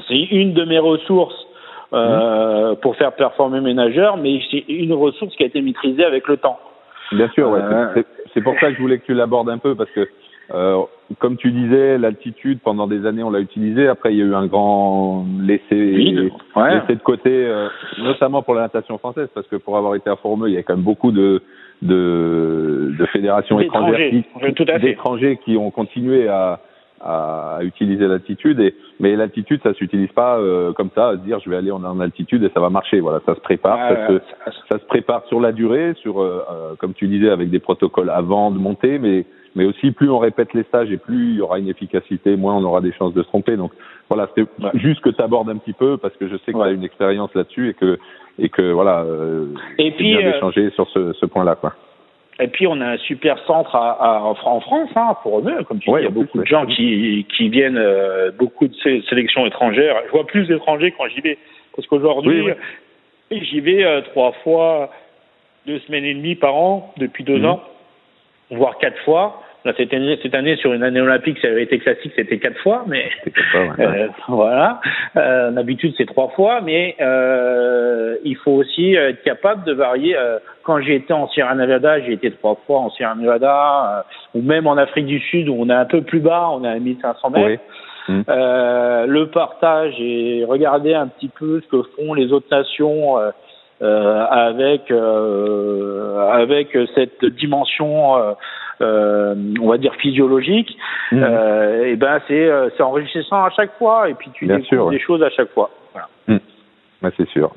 c'est 0.08 0.22
une 0.32 0.54
de 0.54 0.64
mes 0.64 0.80
ressources 0.80 1.46
euh, 1.94 2.72
mmh. 2.72 2.76
pour 2.78 2.96
faire 2.96 3.12
performer 3.12 3.60
mes 3.60 3.74
nageurs, 3.74 4.18
mais 4.18 4.42
c'est 4.50 4.66
une 4.70 4.94
ressource 4.94 5.36
qui 5.36 5.44
a 5.44 5.46
été 5.46 5.62
maîtrisée 5.62 6.04
avec 6.06 6.28
le 6.28 6.38
temps. 6.38 6.60
Bien 7.12 7.30
sûr, 7.30 7.50
ouais. 7.50 7.60
Euh, 7.62 8.04
c'est 8.34 8.42
pour 8.42 8.54
ça 8.60 8.70
que 8.70 8.76
je 8.76 8.82
voulais 8.82 9.00
que 9.00 9.06
tu 9.06 9.14
l'abordes 9.14 9.50
un 9.50 9.58
peu 9.58 9.76
parce 9.76 9.90
que, 9.92 10.08
euh, 10.54 10.82
comme 11.20 11.38
tu 11.38 11.52
disais, 11.52 11.98
l'altitude 11.98 12.60
pendant 12.64 12.88
des 12.88 13.06
années 13.06 13.24
on 13.24 13.30
l'a 13.30 13.40
utilisé. 13.40 13.88
Après, 13.88 14.14
il 14.14 14.18
y 14.18 14.22
a 14.22 14.26
eu 14.26 14.36
un 14.36 14.48
grand 14.48 15.26
laissé, 15.40 15.76
laissé 15.76 16.96
de 16.96 17.02
côté, 17.04 17.32
euh, 17.32 17.68
notamment 18.00 18.42
pour 18.42 18.56
la 18.56 18.62
natation 18.62 18.98
française, 18.98 19.30
parce 19.34 19.48
que 19.48 19.56
pour 19.56 19.78
avoir 19.78 19.96
été 19.96 20.10
à 20.10 20.16
Formeux, 20.16 20.50
il 20.50 20.56
y 20.56 20.58
a 20.58 20.64
quand 20.64 20.76
même 20.76 20.84
beaucoup 20.84 21.12
de 21.12 21.42
de, 21.82 22.94
de 22.98 23.06
fédérations 23.08 23.60
étrangères, 23.60 24.12
d'étrangers 24.80 25.38
qui 25.44 25.58
ont 25.58 25.72
continué 25.72 26.28
à 26.30 26.62
à, 27.02 27.60
utiliser 27.62 28.08
l'altitude. 28.08 28.60
Et 28.60 28.76
mais 29.00 29.16
l'altitude, 29.16 29.62
ça 29.64 29.74
s'utilise 29.74 30.12
pas 30.12 30.38
euh, 30.38 30.74
comme 30.74 30.90
ça, 30.96 31.10
à 31.10 31.12
se 31.14 31.22
dire 31.22 31.40
je 31.40 31.50
vais 31.50 31.58
aller 31.58 31.72
en, 31.72 32.00
altitude 32.00 32.44
et 32.44 32.50
ça 32.54 32.60
va 32.60 32.70
marcher. 32.70 33.00
Voilà, 33.00 33.22
ça 33.26 33.36
se 33.36 33.42
prépare, 33.42 33.78
ça, 33.78 34.08
se, 34.08 34.20
ça, 34.70 34.80
se, 34.80 34.86
prépare 34.86 35.26
sur 35.26 35.40
la 35.40 35.52
durée, 35.52 35.94
sur 36.02 36.22
euh, 36.22 36.44
euh, 36.52 36.76
comme 36.78 36.94
tu 36.94 37.08
disais 37.08 37.30
avec 37.30 37.50
des 37.50 37.60
protocoles 37.60 38.10
avant 38.10 38.52
de 38.52 38.58
monter, 38.58 39.00
mais 39.00 39.26
mais 39.56 39.66
aussi 39.66 39.92
plus 39.92 40.10
on 40.10 40.20
répète 40.20 40.54
les 40.54 40.64
stages 40.64 40.92
et 40.92 40.98
plus 40.98 41.32
il 41.32 41.36
y 41.38 41.42
aura 41.42 41.60
une 41.60 41.70
efficacité, 41.70 42.36
moins 42.36 42.56
on 42.56 42.64
aura 42.64 42.82
des 42.82 42.92
chances 42.92 43.14
de 43.14 43.24
se 43.24 43.28
tromper. 43.28 43.56
Donc 43.56 43.72
voilà, 44.10 44.28
c'était 44.36 44.50
juste 44.76 45.02
que 45.02 45.10
tu 45.10 45.22
abordes 45.22 45.50
un 45.50 45.58
petit 45.58 45.74
peu 45.74 45.98
parce 45.98 46.16
que 46.18 46.28
je 46.28 46.36
sais 46.38 46.52
que 46.52 46.58
tu 46.58 46.64
as 46.64 46.72
une 46.72 46.84
expérience 46.84 47.34
là-dessus 47.34 47.70
et 47.70 47.74
que 47.74 47.98
et 48.38 48.50
que 48.50 48.72
voilà. 48.72 49.04
Euh, 49.04 49.46
et 49.78 49.92
puis 49.92 50.16
bien 50.16 50.32
d'échanger 50.32 50.70
sur 50.72 50.90
ce, 50.90 51.14
ce 51.14 51.26
point-là, 51.26 51.56
quoi. 51.56 51.74
Et 52.40 52.48
puis 52.48 52.68
on 52.68 52.82
a 52.82 52.86
un 52.86 52.98
super 52.98 53.38
centre 53.46 53.76
à, 53.76 53.92
à, 53.92 54.20
en 54.20 54.60
France, 54.60 54.90
hein, 54.96 55.16
pour 55.24 55.40
eux, 55.40 55.64
comme 55.64 55.80
tu 55.80 55.90
dis, 55.90 55.96
il 56.00 56.04
y 56.04 56.08
a 56.08 56.10
beaucoup 56.10 56.40
de 56.40 56.46
gens 56.46 56.66
qui, 56.66 57.26
qui 57.36 57.50
viennent, 57.50 57.78
euh, 57.78 58.32
beaucoup 58.32 58.68
de 58.68 58.76
sélections 59.10 59.46
étrangères. 59.46 59.96
Je 60.08 60.12
vois 60.12 60.28
plus 60.28 60.46
d'étrangers 60.48 60.94
quand 60.98 61.08
j'y 61.08 61.22
vais, 61.22 61.38
parce 61.76 61.88
qu'aujourd'hui, 61.88 62.46
Et 63.32 63.44
j'y 63.46 63.60
vais 63.62 64.02
trois 64.12 64.34
fois, 64.44 64.92
deux 65.66 65.80
semaines 65.80 66.06
et 66.06 66.14
demie 66.14 66.36
par 66.36 66.56
an 66.56 66.94
depuis 66.98 67.24
deux 67.24 67.40
mmh. 67.40 67.46
ans, 67.46 67.64
voire 68.52 68.78
quatre 68.78 69.00
fois 69.04 69.42
cette 69.78 69.94
année, 69.94 70.20
cette 70.22 70.36
année, 70.36 70.56
sur 70.58 70.74
une 70.74 70.84
année 70.84 71.02
olympique, 71.02 71.40
ça 71.42 71.48
avait 71.48 71.64
été 71.64 71.80
classique, 71.80 72.12
c'était 72.16 72.38
quatre 72.38 72.60
fois, 72.60 72.84
mais 72.88 73.10
euh, 73.56 74.08
voilà. 74.28 74.80
Euh, 75.16 75.52
D'habitude, 75.52 75.94
c'est 75.98 76.06
trois 76.06 76.30
fois, 76.30 76.62
mais 76.62 76.96
euh, 77.02 78.16
il 78.24 78.36
faut 78.38 78.52
aussi 78.52 78.94
être 78.94 79.24
capable 79.24 79.64
de 79.64 79.74
varier. 79.74 80.16
Euh, 80.18 80.40
quand 80.64 80.82
j'ai 80.82 80.96
été 80.96 81.14
en 81.14 81.28
Sierra 81.30 81.56
Nevada, 81.56 82.00
j'ai 82.02 82.14
été 82.14 82.32
trois 82.32 82.60
fois 82.66 82.80
en 82.80 82.90
Sierra 82.92 83.16
Nevada, 83.16 84.04
euh, 84.34 84.40
ou 84.40 84.42
même 84.42 84.68
en 84.68 84.78
Afrique 84.78 85.06
du 85.06 85.20
Sud, 85.20 85.50
où 85.50 85.56
on 85.58 85.70
est 85.70 85.74
un 85.74 85.86
peu 85.86 86.02
plus 86.02 86.20
bas, 86.20 86.50
on 86.52 86.64
est 86.64 86.70
à 86.70 86.80
1500 86.80 87.30
mètres. 87.32 87.64
Mmh. 88.08 88.22
Euh, 88.30 89.06
le 89.08 89.32
partage 89.32 89.96
et 90.00 90.46
regarder 90.48 90.94
un 90.94 91.08
petit 91.08 91.28
peu 91.28 91.62
ce 91.62 91.68
que 91.68 91.82
font 91.96 92.14
les 92.14 92.32
autres 92.32 92.48
nations 92.52 93.18
euh, 93.18 93.32
avec 93.82 94.92
avec 94.92 96.78
cette 96.96 97.26
dimension 97.26 98.36
euh, 98.82 99.36
on 99.62 99.70
va 99.70 99.78
dire 99.78 99.94
physiologique, 99.96 100.78
mmh. 101.12 101.24
euh, 101.24 101.86
et 101.86 101.96
ben 101.96 102.20
c'est 102.28 102.50
euh, 102.50 102.70
c'est 102.76 102.84
enrichissant 102.84 103.44
à 103.44 103.50
chaque 103.52 103.78
fois, 103.78 104.10
et 104.10 104.14
puis 104.16 104.30
tu 104.34 104.46
Bien 104.46 104.58
découvres 104.58 104.90
des 104.90 105.00
choses 105.00 105.24
à 105.24 105.30
chaque 105.30 105.52
fois. 105.52 105.70
Voilà. 105.94 106.10
Mmh. 106.28 107.08
c'est 107.18 107.30
sûr. 107.30 107.54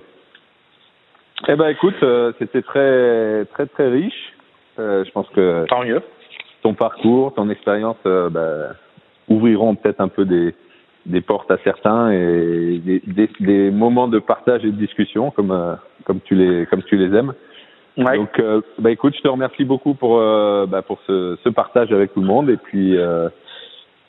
Eh 1.49 1.57
ben 1.57 1.69
écoute, 1.69 1.97
euh, 2.03 2.33
c'était 2.39 2.63
très 2.63 3.45
très 3.47 3.67
très 3.67 3.89
riche. 3.89 4.35
Euh, 4.79 5.05
je 5.05 5.11
pense 5.11 5.29
que 5.31 5.65
tant 5.67 5.85
mieux. 5.85 6.03
Ton 6.63 6.75
parcours, 6.75 7.35
ton 7.35 7.51
expérience 7.51 7.97
bah, 8.05 8.73
ouvriront 9.29 9.75
peut-être 9.77 10.01
un 10.01 10.09
peu 10.09 10.25
des 10.25 10.55
des 11.07 11.21
portes 11.21 11.51
à 11.51 11.57
certains 11.65 12.11
et 12.11 12.81
des, 12.85 13.01
des, 13.07 13.31
des, 13.41 13.71
moments 13.71 14.09
de 14.09 14.19
partage 14.19 14.63
et 14.65 14.67
de 14.67 14.77
discussion 14.77 15.31
comme 15.31 15.79
comme 16.05 16.21
tu 16.21 16.35
les 16.35 16.67
comme 16.67 16.83
tu 16.83 16.97
les 16.97 17.17
aimes. 17.17 17.35
Donc, 17.99 18.39
euh, 18.39 18.61
bah 18.79 18.93
écoute, 18.93 19.15
je 19.17 19.23
te 19.23 19.29
remercie 19.29 19.65
beaucoup 19.65 19.95
pour 19.95 20.19
euh, 20.19 20.67
bah, 20.67 20.83
pour 20.83 21.01
ce, 21.07 21.37
ce, 21.43 21.49
partage 21.49 21.93
avec 21.93 22.15
tout 22.15 22.21
le 22.21 22.27
monde 22.27 22.49
et 22.49 22.57
puis 22.57 22.97
euh, 22.97 23.29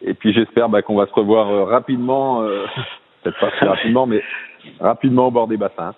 et 0.03 0.13
puis 0.13 0.31
j'espère 0.31 0.69
bah, 0.69 0.83
qu'on 0.83 0.95
va 0.95 1.07
se 1.07 1.13
revoir 1.13 1.49
euh, 1.49 1.63
rapidement, 1.63 2.43
euh, 2.43 2.65
peut-être 3.23 3.39
pas 3.39 3.49
très 3.49 3.65
rapidement, 3.65 4.05
mais 4.05 4.21
rapidement 4.79 5.27
au 5.27 5.31
bord 5.31 5.47
des 5.47 5.57
bassins. 5.57 5.95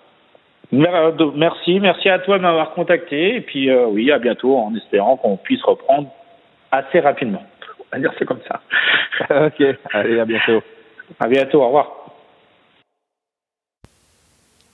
Merci, 0.70 1.80
merci 1.80 2.08
à 2.08 2.18
toi 2.20 2.38
de 2.38 2.42
m'avoir 2.42 2.70
contacté 2.70 3.36
et 3.36 3.40
puis 3.42 3.70
oui, 3.70 4.10
à 4.10 4.18
bientôt 4.18 4.56
en 4.56 4.74
espérant 4.74 5.18
qu'on 5.18 5.36
puisse 5.36 5.62
reprendre 5.62 6.08
assez 6.70 7.00
rapidement. 7.00 7.42
On 7.78 7.84
va 7.96 7.98
dire 7.98 8.12
c'est 8.18 8.24
comme 8.24 8.40
ça. 8.48 8.62
ok, 9.48 9.76
allez, 9.92 10.18
à 10.18 10.24
bientôt. 10.24 10.62
À 11.20 11.28
bientôt, 11.28 11.60
au 11.60 11.66
revoir. 11.66 12.01